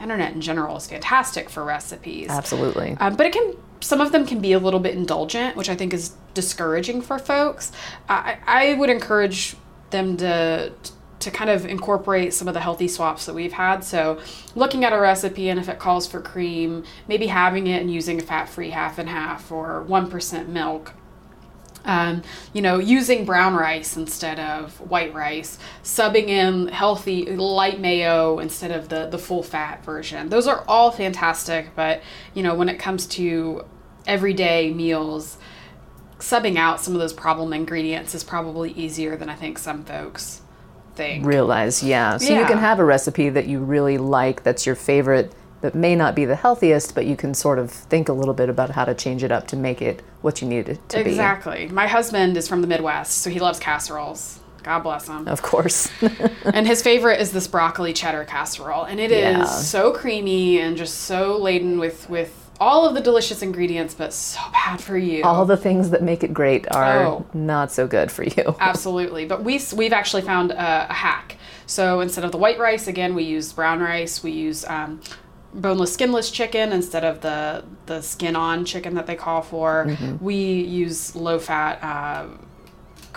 internet 0.00 0.32
in 0.32 0.40
general 0.40 0.76
is 0.76 0.86
fantastic 0.86 1.50
for 1.50 1.64
recipes. 1.64 2.28
Absolutely. 2.30 2.96
Um, 3.00 3.16
but 3.16 3.26
it 3.26 3.32
can 3.32 3.54
some 3.80 4.00
of 4.00 4.12
them 4.12 4.26
can 4.26 4.40
be 4.40 4.52
a 4.52 4.58
little 4.58 4.80
bit 4.80 4.96
indulgent, 4.96 5.56
which 5.56 5.68
I 5.68 5.76
think 5.76 5.92
is 5.92 6.14
discouraging 6.34 7.00
for 7.02 7.18
folks. 7.18 7.72
I, 8.08 8.38
I 8.46 8.74
would 8.74 8.90
encourage 8.90 9.56
them 9.90 10.16
to 10.18 10.72
to 10.82 10.92
kind 11.30 11.50
of 11.50 11.66
incorporate 11.66 12.32
some 12.32 12.48
of 12.48 12.54
the 12.54 12.60
healthy 12.60 12.88
swaps 12.88 13.26
that 13.26 13.34
we've 13.34 13.52
had. 13.52 13.84
So, 13.84 14.20
looking 14.54 14.84
at 14.84 14.92
a 14.92 14.98
recipe 14.98 15.48
and 15.48 15.58
if 15.58 15.68
it 15.68 15.78
calls 15.78 16.06
for 16.06 16.20
cream, 16.20 16.84
maybe 17.06 17.26
having 17.26 17.66
it 17.66 17.80
and 17.80 17.92
using 17.92 18.20
a 18.20 18.22
fat 18.22 18.48
free 18.48 18.70
half 18.70 18.98
and 18.98 19.08
half 19.08 19.50
or 19.50 19.84
1% 19.88 20.48
milk. 20.48 20.94
Um, 21.84 22.22
you 22.52 22.60
know, 22.60 22.78
using 22.78 23.24
brown 23.24 23.54
rice 23.54 23.96
instead 23.96 24.38
of 24.38 24.78
white 24.80 25.14
rice, 25.14 25.58
subbing 25.82 26.28
in 26.28 26.68
healthy 26.68 27.24
light 27.24 27.80
mayo 27.80 28.40
instead 28.40 28.72
of 28.72 28.88
the, 28.90 29.06
the 29.06 29.16
full 29.16 29.42
fat 29.42 29.84
version. 29.84 30.28
Those 30.28 30.46
are 30.46 30.64
all 30.68 30.90
fantastic, 30.90 31.74
but 31.74 32.02
you 32.34 32.42
know, 32.42 32.54
when 32.54 32.68
it 32.68 32.78
comes 32.78 33.06
to 33.06 33.64
everyday 34.06 34.70
meals, 34.70 35.38
subbing 36.18 36.58
out 36.58 36.80
some 36.80 36.94
of 36.94 37.00
those 37.00 37.12
problem 37.12 37.52
ingredients 37.52 38.14
is 38.14 38.24
probably 38.24 38.72
easier 38.72 39.16
than 39.16 39.28
I 39.30 39.34
think 39.34 39.58
some 39.58 39.84
folks 39.84 40.42
think. 40.98 41.24
Realize, 41.24 41.82
yeah. 41.82 42.18
So 42.18 42.34
you 42.38 42.44
can 42.44 42.58
have 42.58 42.78
a 42.78 42.84
recipe 42.84 43.30
that 43.30 43.46
you 43.46 43.60
really 43.60 43.96
like, 43.96 44.42
that's 44.42 44.66
your 44.66 44.74
favorite, 44.74 45.32
that 45.62 45.74
may 45.74 45.96
not 45.96 46.14
be 46.14 46.24
the 46.24 46.36
healthiest, 46.36 46.94
but 46.94 47.06
you 47.06 47.16
can 47.16 47.32
sort 47.34 47.58
of 47.58 47.70
think 47.70 48.08
a 48.08 48.12
little 48.12 48.34
bit 48.34 48.48
about 48.48 48.70
how 48.70 48.84
to 48.84 48.94
change 48.94 49.22
it 49.24 49.32
up 49.32 49.46
to 49.48 49.56
make 49.56 49.80
it 49.80 50.02
what 50.20 50.42
you 50.42 50.48
need 50.48 50.68
it 50.68 50.88
to 50.90 51.02
be. 51.02 51.10
Exactly. 51.10 51.68
My 51.68 51.86
husband 51.86 52.36
is 52.36 52.46
from 52.48 52.60
the 52.60 52.66
Midwest, 52.66 53.18
so 53.22 53.30
he 53.30 53.40
loves 53.40 53.58
casseroles. 53.58 54.40
God 54.62 54.80
bless 54.80 55.08
him. 55.08 55.26
Of 55.28 55.40
course. 55.40 55.90
and 56.44 56.66
his 56.66 56.82
favorite 56.82 57.20
is 57.20 57.32
this 57.32 57.46
broccoli 57.46 57.92
cheddar 57.92 58.24
casserole, 58.24 58.84
and 58.84 59.00
it 59.00 59.10
is 59.10 59.22
Yeah. 59.22 59.44
so 59.44 59.92
creamy 59.92 60.58
and 60.60 60.76
just 60.76 61.02
so 61.02 61.38
laden 61.38 61.78
with 61.78 62.10
with 62.10 62.47
all 62.60 62.86
of 62.88 62.94
the 62.94 63.00
delicious 63.00 63.42
ingredients, 63.42 63.94
but 63.94 64.12
so 64.12 64.40
bad 64.52 64.80
for 64.80 64.96
you. 64.98 65.22
All 65.22 65.44
the 65.44 65.56
things 65.56 65.90
that 65.90 66.02
make 66.02 66.24
it 66.24 66.34
great 66.34 66.66
are 66.74 67.04
Oh. 67.06 67.26
not 67.32 67.70
so 67.70 67.86
good 67.86 68.10
for 68.10 68.24
you. 68.24 68.56
Absolutely. 68.60 69.26
But 69.26 69.44
we 69.44 69.60
we've 69.74 69.92
actually 69.92 70.22
found 70.22 70.50
a, 70.50 70.86
a 70.90 70.92
hack. 70.92 71.36
So 71.66 72.00
instead 72.00 72.24
of 72.24 72.32
the 72.32 72.38
white 72.38 72.58
rice, 72.58 72.88
again, 72.88 73.14
we 73.14 73.24
use 73.24 73.52
brown 73.52 73.80
rice. 73.80 74.22
We 74.22 74.30
use 74.32 74.64
um, 74.66 75.00
boneless, 75.54 75.92
skinless 75.92 76.30
chicken 76.30 76.72
instead 76.72 77.04
of 77.04 77.20
the 77.20 77.64
the 77.86 78.00
skin 78.02 78.34
on 78.36 78.64
chicken 78.64 78.94
that 78.94 79.06
they 79.06 79.16
call 79.16 79.42
for. 79.42 79.86
Mhm. 79.88 80.20
We 80.20 80.34
use 80.36 81.14
low 81.14 81.38
fat 81.38 81.78
uh, 81.82 82.26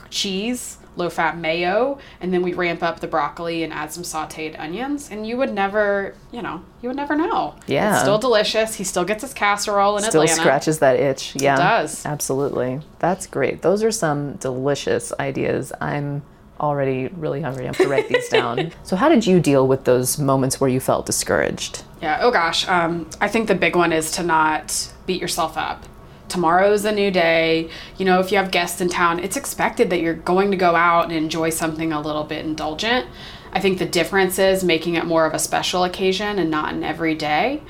cheese. 0.10 0.78
Low 0.98 1.10
fat 1.10 1.38
mayo, 1.38 2.00
and 2.20 2.34
then 2.34 2.42
we 2.42 2.54
ramp 2.54 2.84
up 2.84 3.00
the 3.00 3.08
broccoli 3.08 3.64
and 3.64 3.72
add 3.72 3.94
some 3.94 4.04
sauteed 4.04 4.60
onions, 4.60 5.10
and 5.10 5.26
you 5.26 5.38
would 5.38 5.54
never, 5.54 6.16
you 6.34 6.42
know, 6.42 6.62
you 6.82 6.90
would 6.90 6.98
never 6.98 7.16
know. 7.16 7.56
Yeah. 7.66 7.94
it's 7.94 8.02
still 8.02 8.18
delicious. 8.18 8.76
He 8.76 8.84
still 8.84 9.06
gets 9.06 9.22
his 9.22 9.34
casserole 9.34 9.96
in 9.98 10.04
Still 10.04 10.22
Atlanta. 10.24 10.34
Still 10.34 10.44
scratches 10.44 10.80
that 10.80 10.98
itch. 11.00 11.34
Yeah. 11.38 11.56
It 11.56 11.60
does. 11.60 12.06
Absolutely. 12.06 12.82
That's 13.00 13.26
great. 13.26 13.62
Those 13.62 13.84
are 13.84 13.92
some 13.92 14.34
delicious 14.34 15.14
ideas. 15.18 15.72
I'm 15.80 16.24
already 16.60 17.08
really 17.08 17.42
hungry. 17.42 17.64
I 17.64 17.68
have 17.68 17.78
to 17.78 17.88
write 17.88 18.10
these 18.10 18.28
down. 18.38 18.72
So, 18.84 18.96
how 18.98 19.08
did 19.10 19.26
you 19.26 19.40
deal 19.40 19.68
with 19.68 19.86
those 19.86 20.20
moments 20.20 20.60
where 20.60 20.70
you 20.70 20.80
felt 20.80 21.06
discouraged? 21.06 21.84
Yeah. 22.02 22.20
Oh 22.22 22.32
gosh. 22.32 22.68
Um, 22.68 23.10
I 23.22 23.28
think 23.30 23.48
the 23.48 23.56
big 23.56 23.76
one 23.76 23.94
is 23.94 24.12
to 24.12 24.24
not 24.24 24.92
beat 25.06 25.22
yourself 25.22 25.58
up. 25.58 25.86
Tomorrow's 26.32 26.86
a 26.86 26.92
new 26.92 27.12
day. 27.12 27.70
You 27.98 28.06
know, 28.06 28.20
if 28.20 28.32
you 28.32 28.38
have 28.38 28.52
guests 28.52 28.80
in 28.80 28.90
town, 28.90 29.20
it's 29.20 29.36
expected 29.36 29.90
that 29.90 30.00
you're 30.00 30.14
going 30.14 30.52
to 30.52 30.58
go 30.58 30.76
out 30.76 31.06
and 31.06 31.14
enjoy 31.14 31.50
something 31.50 31.92
a 31.92 32.00
little 32.00 32.24
bit 32.24 32.46
indulgent. 32.46 33.06
I 33.52 33.60
think 33.60 33.80
the 33.80 33.86
difference 33.86 34.40
is 34.40 34.64
making 34.64 34.96
it 34.96 35.06
more 35.06 35.26
of 35.26 35.34
a 35.34 35.40
special 35.40 35.84
occasion 35.84 36.40
and 36.40 36.50
not 36.50 36.74
an 36.74 36.86
everyday. 36.86 37.62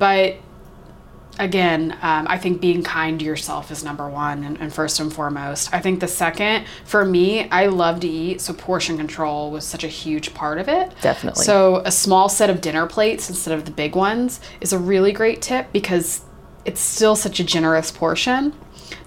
But 0.00 0.36
again, 1.38 1.96
um, 2.02 2.26
I 2.28 2.36
think 2.36 2.60
being 2.60 2.82
kind 2.82 3.18
to 3.20 3.24
yourself 3.24 3.70
is 3.70 3.84
number 3.84 4.08
one 4.08 4.44
and, 4.44 4.60
and 4.60 4.72
first 4.72 4.98
and 4.98 5.12
foremost. 5.12 5.72
I 5.72 5.80
think 5.80 6.00
the 6.00 6.08
second, 6.08 6.66
for 6.84 7.04
me, 7.04 7.48
I 7.50 7.66
love 7.66 8.00
to 8.00 8.08
eat, 8.08 8.40
so 8.40 8.52
portion 8.52 8.96
control 8.96 9.50
was 9.50 9.64
such 9.64 9.84
a 9.84 9.88
huge 9.88 10.34
part 10.34 10.58
of 10.58 10.68
it. 10.68 10.92
Definitely. 11.00 11.44
So 11.44 11.76
a 11.84 11.92
small 11.92 12.28
set 12.28 12.50
of 12.50 12.60
dinner 12.60 12.86
plates 12.86 13.30
instead 13.30 13.56
of 13.56 13.64
the 13.64 13.70
big 13.70 13.94
ones 13.94 14.40
is 14.60 14.72
a 14.72 14.78
really 14.78 15.12
great 15.12 15.40
tip 15.40 15.72
because 15.72 16.22
it's 16.64 16.80
still 16.80 17.16
such 17.16 17.40
a 17.40 17.44
generous 17.44 17.90
portion, 17.90 18.52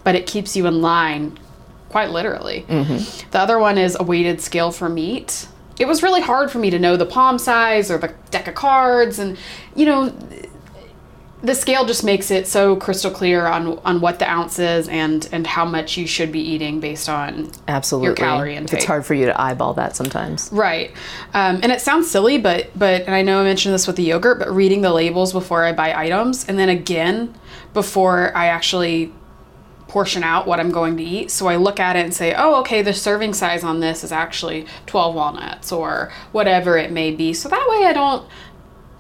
but 0.04 0.16
it 0.16 0.28
keeps 0.28 0.56
you 0.56 0.66
in 0.68 0.82
line 0.82 1.38
quite 1.90 2.10
literally. 2.10 2.66
Mm-hmm. 2.68 3.30
The 3.30 3.40
other 3.40 3.60
one 3.60 3.78
is 3.78 3.96
a 4.00 4.04
weighted 4.04 4.42
scale 4.42 4.72
for 4.72 4.90
meat. 4.90 5.48
It 5.80 5.86
was 5.86 6.02
really 6.02 6.22
hard 6.22 6.50
for 6.50 6.58
me 6.58 6.72
to 6.72 6.80
know 6.80 6.98
the 6.98 7.06
palm 7.06 7.38
size 7.38 7.92
or 7.92 8.00
the 8.00 8.14
deck 8.32 8.48
of 8.48 8.56
cards, 8.56 9.20
and 9.20 9.38
you 9.76 9.86
know, 9.86 10.12
the 11.44 11.54
scale 11.54 11.86
just 11.86 12.04
makes 12.04 12.32
it 12.32 12.48
so 12.48 12.76
crystal 12.76 13.12
clear 13.12 13.46
on 13.46 13.78
on 13.80 14.02
what 14.02 14.18
the 14.18 14.30
ounce 14.30 14.58
is 14.58 14.88
and 14.88 15.30
and 15.32 15.46
how 15.46 15.66
much 15.66 15.98
you 15.98 16.08
should 16.08 16.32
be 16.32 16.40
eating 16.40 16.80
based 16.80 17.10
on 17.10 17.52
Absolutely. 17.68 18.08
your 18.08 18.16
calorie 18.16 18.56
intake. 18.56 18.78
It's 18.78 18.86
hard 18.86 19.06
for 19.06 19.14
you 19.14 19.28
to 19.28 19.40
eyeball 19.40 19.74
that 19.76 19.96
sometimes. 19.96 20.50
Right. 20.52 20.92
Um, 21.34 21.60
and 21.62 21.72
it 21.72 21.82
sounds 21.82 22.10
silly, 22.10 22.40
but 22.40 22.72
but 22.76 23.04
and 23.04 23.14
I 23.14 23.22
know 23.22 23.42
I 23.42 23.44
mentioned 23.44 23.76
this 23.76 23.86
with 23.86 23.98
the 23.98 24.04
yogurt, 24.04 24.40
but 24.40 24.52
reading 24.52 24.82
the 24.82 24.92
labels 24.92 25.32
before 25.32 25.64
I 25.64 25.74
buy 25.74 25.94
items, 25.94 26.48
and 26.48 26.58
then 26.58 26.70
again 26.70 27.36
before 27.74 28.36
I 28.36 28.48
actually 28.48 29.12
portion 29.88 30.24
out 30.24 30.48
what 30.48 30.60
I'm 30.60 30.72
going 30.72 30.98
to 30.98 31.04
eat. 31.04 31.30
So 31.30 31.48
I 31.48 31.56
look 31.56 31.80
at 31.80 31.96
it 31.96 32.00
and 32.00 32.14
say, 32.14 32.34
oh, 32.36 32.60
okay, 32.62 32.82
the 32.82 32.94
serving 32.94 33.34
size 33.34 33.64
on 33.64 33.80
this 33.80 34.04
is 34.04 34.12
actually 34.12 34.66
12 34.88 35.14
walnuts 35.14 35.72
or 35.72 36.12
whatever 36.32 36.78
it 36.78 36.92
may 36.92 37.12
be. 37.12 37.34
So 37.34 37.48
that 37.50 37.68
way 37.70 37.86
I 37.86 37.94
don't 37.94 38.28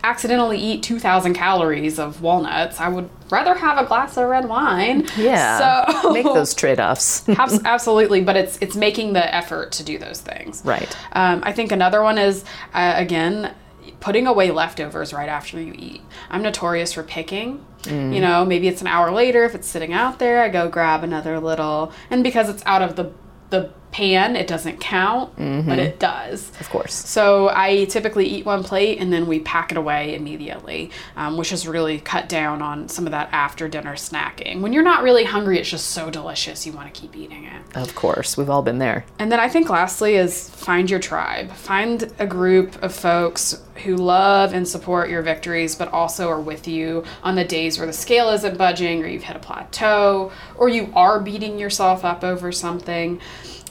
accidentally 0.04 0.60
eat 0.60 0.84
2,000 0.84 1.34
calories 1.34 1.98
of 1.98 2.22
walnuts. 2.22 2.80
I 2.80 2.90
would 2.90 3.10
rather 3.32 3.56
have 3.56 3.78
a 3.78 3.88
glass 3.88 4.18
of 4.18 4.28
red 4.30 4.48
wine. 4.48 5.08
Yeah. 5.18 5.88
So 6.02 6.14
Make 6.14 6.26
those 6.26 6.54
trade 6.54 6.80
offs. 6.80 7.28
Absolutely, 7.30 8.22
but 8.22 8.36
it's 8.36 8.58
it's 8.62 8.76
making 8.76 9.14
the 9.14 9.34
effort 9.34 9.72
to 9.74 9.84
do 9.84 9.98
those 9.98 10.20
things. 10.22 10.62
Right. 10.66 10.96
Um, 11.14 11.42
I 11.44 11.54
think 11.54 11.72
another 11.72 12.04
one 12.04 12.18
is 12.18 12.44
uh, 12.74 12.94
again 12.98 13.56
putting 14.00 14.28
away 14.28 14.52
leftovers 14.52 15.14
right 15.14 15.30
after 15.30 15.60
you 15.60 15.74
eat. 15.78 16.02
I'm 16.30 16.42
notorious 16.42 16.94
for 16.94 17.04
picking. 17.04 17.66
Mm. 17.84 18.16
You 18.16 18.22
know, 18.22 18.46
maybe 18.46 18.68
it's 18.68 18.82
an 18.82 18.88
hour 18.88 19.12
later 19.12 19.44
if 19.46 19.56
it's 19.56 19.68
sitting 19.68 19.94
out 19.94 20.20
there, 20.20 20.42
I 20.42 20.50
go 20.50 20.70
grab 20.70 21.04
another 21.04 21.40
little, 21.40 21.92
and 22.10 22.24
because 22.24 22.50
it's 22.50 22.64
out 22.66 22.82
of 22.82 22.96
the 22.96 23.12
the 23.50 23.72
pan, 23.94 24.36
it 24.36 24.48
doesn't 24.48 24.80
count, 24.80 25.36
but 25.38 25.44
Mhm. 25.44 25.78
it 25.78 26.00
does. 26.00 26.52
Of 26.60 26.70
course. 26.70 26.94
So 26.94 27.50
I 27.54 27.86
typically 27.86 28.26
eat 28.26 28.46
one 28.46 28.64
plate 28.64 29.00
and 29.00 29.14
then 29.14 29.28
we 29.28 29.40
pack 29.40 29.72
it 29.72 29.78
away 29.78 30.16
immediately, 30.16 30.90
um, 31.16 31.38
which 31.38 31.52
has 31.52 31.68
really 31.68 32.00
cut 32.00 32.28
down 32.28 32.62
on 32.62 32.90
some 32.90 33.06
of 33.06 33.12
that 33.12 33.30
after 33.32 33.68
dinner 33.70 33.94
snacking. 33.96 34.62
When 34.62 34.74
you're 34.74 34.84
not 34.84 35.04
really 35.04 35.24
hungry, 35.24 35.60
it's 35.60 35.70
just 35.70 35.92
so 35.92 36.10
delicious, 36.10 36.66
you 36.66 36.74
want 36.74 36.94
to 36.94 37.00
keep 37.00 37.16
eating 37.16 37.46
it. 37.46 37.78
Of 37.78 37.96
course. 37.96 38.36
We've 38.36 38.50
all 38.50 38.64
been 38.64 38.80
there. 38.80 39.06
And 39.20 39.32
then 39.32 39.40
I 39.40 39.48
think 39.48 39.70
lastly 39.70 40.16
is 40.16 40.50
find 40.50 40.90
your 40.90 41.00
tribe. 41.00 41.52
Find 41.54 42.12
a 42.20 42.26
group 42.26 42.82
of 42.84 42.94
folks 42.94 43.62
who 43.84 43.96
love 43.96 44.54
and 44.54 44.68
support 44.68 45.10
your 45.10 45.22
victories, 45.22 45.76
but 45.76 45.92
also 45.94 46.30
are 46.30 46.40
with 46.42 46.68
you 46.68 47.04
on 47.24 47.36
the 47.36 47.44
days 47.44 47.78
where 47.78 47.88
the 47.88 47.94
scale 47.94 48.30
isn't 48.30 48.58
budging 48.58 49.04
or 49.04 49.08
you've 49.08 49.24
hit 49.24 49.36
a 49.36 49.40
plateau 49.40 50.32
or 50.58 50.70
you 50.70 50.92
are 50.96 51.20
beating 51.20 51.58
yourself 51.60 52.04
up 52.06 52.24
over 52.24 52.52
something. 52.52 53.20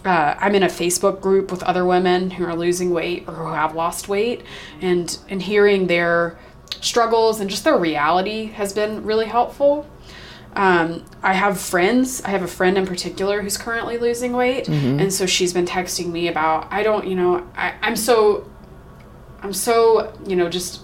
Uh, 0.05 0.35
I'm 0.38 0.55
in 0.55 0.62
a 0.65 0.69
Facebook 0.69 1.21
group 1.21 1.51
with 1.53 1.62
other 1.62 1.85
women 1.85 2.31
who 2.33 2.45
are 2.45 2.57
losing 2.57 2.91
weight 2.91 3.25
or 3.29 3.35
who 3.35 3.53
have 3.53 3.75
lost 3.75 4.09
weight, 4.09 4.43
and 4.81 5.17
and 5.29 5.43
hearing 5.43 5.87
their 5.87 6.38
struggles 6.81 7.38
and 7.41 7.49
just 7.49 7.62
their 7.65 7.79
reality 7.79 8.47
has 8.47 8.73
been 8.73 9.05
really 9.05 9.27
helpful. 9.27 9.87
Um, 10.57 11.05
I 11.23 11.33
have 11.35 11.59
friends. 11.61 12.21
I 12.25 12.31
have 12.31 12.43
a 12.43 12.49
friend 12.49 12.77
in 12.77 12.87
particular 12.87 13.41
who's 13.43 13.57
currently 13.57 13.97
losing 13.97 14.33
weight, 14.33 14.67
Mhm. 14.67 15.01
and 15.01 15.12
so 15.12 15.25
she's 15.25 15.53
been 15.53 15.67
texting 15.67 16.11
me 16.11 16.27
about. 16.29 16.67
I 16.71 16.83
don't, 16.83 17.07
you 17.07 17.15
know, 17.15 17.46
I, 17.57 17.75
I'm 17.81 17.96
so, 17.96 18.44
I'm 19.42 19.53
so, 19.53 20.13
you 20.27 20.35
know, 20.37 20.48
just 20.48 20.81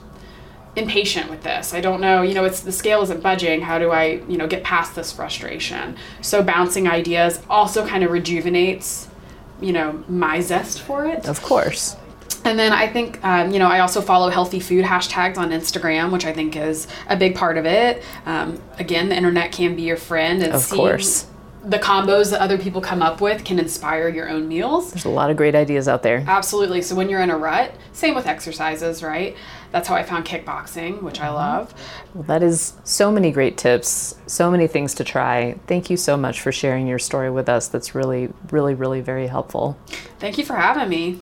impatient 0.76 1.28
with 1.28 1.42
this. 1.42 1.74
I 1.74 1.80
don't 1.80 2.00
know, 2.00 2.22
you 2.22 2.34
know, 2.34 2.44
it's 2.44 2.60
the 2.60 2.70
scale 2.72 3.02
isn't 3.02 3.20
budging. 3.22 3.62
How 3.62 3.78
do 3.80 3.90
I, 3.90 4.20
you 4.28 4.38
know, 4.38 4.46
get 4.46 4.62
past 4.62 4.94
this 4.94 5.12
frustration? 5.12 5.96
So 6.22 6.42
bouncing 6.42 6.86
ideas 6.88 7.40
also 7.50 7.84
kind 7.86 8.04
of 8.04 8.10
rejuvenates, 8.12 9.07
you 9.60 9.72
know, 9.72 10.02
my 10.08 10.40
zest 10.40 10.80
for 10.80 11.06
it. 11.06 11.26
Of 11.26 11.42
course. 11.42 11.96
And 12.44 12.58
then 12.58 12.72
I 12.72 12.86
think, 12.86 13.22
um, 13.24 13.50
you 13.50 13.58
know, 13.58 13.66
I 13.66 13.80
also 13.80 14.00
follow 14.00 14.30
healthy 14.30 14.60
food 14.60 14.84
hashtags 14.84 15.36
on 15.36 15.50
Instagram, 15.50 16.12
which 16.12 16.24
I 16.24 16.32
think 16.32 16.56
is 16.56 16.86
a 17.08 17.16
big 17.16 17.34
part 17.34 17.58
of 17.58 17.66
it. 17.66 18.02
Um, 18.26 18.62
again, 18.78 19.08
the 19.08 19.16
internet 19.16 19.52
can 19.52 19.76
be 19.76 19.82
your 19.82 19.96
friend, 19.96 20.42
and 20.42 20.52
Of 20.52 20.68
course. 20.70 21.26
The 21.68 21.78
combos 21.78 22.30
that 22.30 22.40
other 22.40 22.56
people 22.56 22.80
come 22.80 23.02
up 23.02 23.20
with 23.20 23.44
can 23.44 23.58
inspire 23.58 24.08
your 24.08 24.28
own 24.28 24.48
meals. 24.48 24.90
There's 24.90 25.04
a 25.04 25.10
lot 25.10 25.30
of 25.30 25.36
great 25.36 25.54
ideas 25.54 25.86
out 25.86 26.02
there. 26.02 26.24
Absolutely. 26.26 26.80
So 26.80 26.94
when 26.94 27.10
you're 27.10 27.20
in 27.20 27.28
a 27.28 27.36
rut, 27.36 27.74
same 27.92 28.14
with 28.14 28.26
exercises, 28.26 29.02
right? 29.02 29.36
That's 29.70 29.86
how 29.86 29.94
I 29.94 30.02
found 30.02 30.24
kickboxing, 30.24 31.02
which 31.02 31.20
I 31.20 31.26
mm-hmm. 31.26 31.34
love. 31.34 31.74
Well, 32.14 32.24
that 32.24 32.42
is 32.42 32.72
so 32.84 33.12
many 33.12 33.30
great 33.30 33.58
tips, 33.58 34.16
so 34.26 34.50
many 34.50 34.66
things 34.66 34.94
to 34.94 35.04
try. 35.04 35.58
Thank 35.66 35.90
you 35.90 35.98
so 35.98 36.16
much 36.16 36.40
for 36.40 36.52
sharing 36.52 36.86
your 36.86 36.98
story 36.98 37.30
with 37.30 37.50
us. 37.50 37.68
That's 37.68 37.94
really, 37.94 38.30
really, 38.50 38.74
really 38.74 39.02
very 39.02 39.26
helpful. 39.26 39.78
Thank 40.18 40.38
you 40.38 40.44
for 40.46 40.56
having 40.56 40.88
me. 40.88 41.20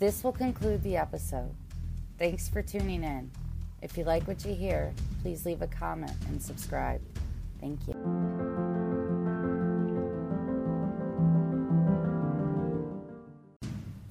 This 0.00 0.24
will 0.24 0.32
conclude 0.32 0.82
the 0.82 0.96
episode. 0.96 1.54
Thanks 2.18 2.48
for 2.48 2.62
tuning 2.62 3.04
in. 3.04 3.30
If 3.80 3.96
you 3.96 4.02
like 4.02 4.26
what 4.26 4.44
you 4.44 4.54
hear, 4.54 4.92
please 5.22 5.46
leave 5.46 5.62
a 5.62 5.68
comment 5.68 6.16
and 6.26 6.42
subscribe. 6.42 7.00
Thank 7.60 7.86
you. 7.86 9.03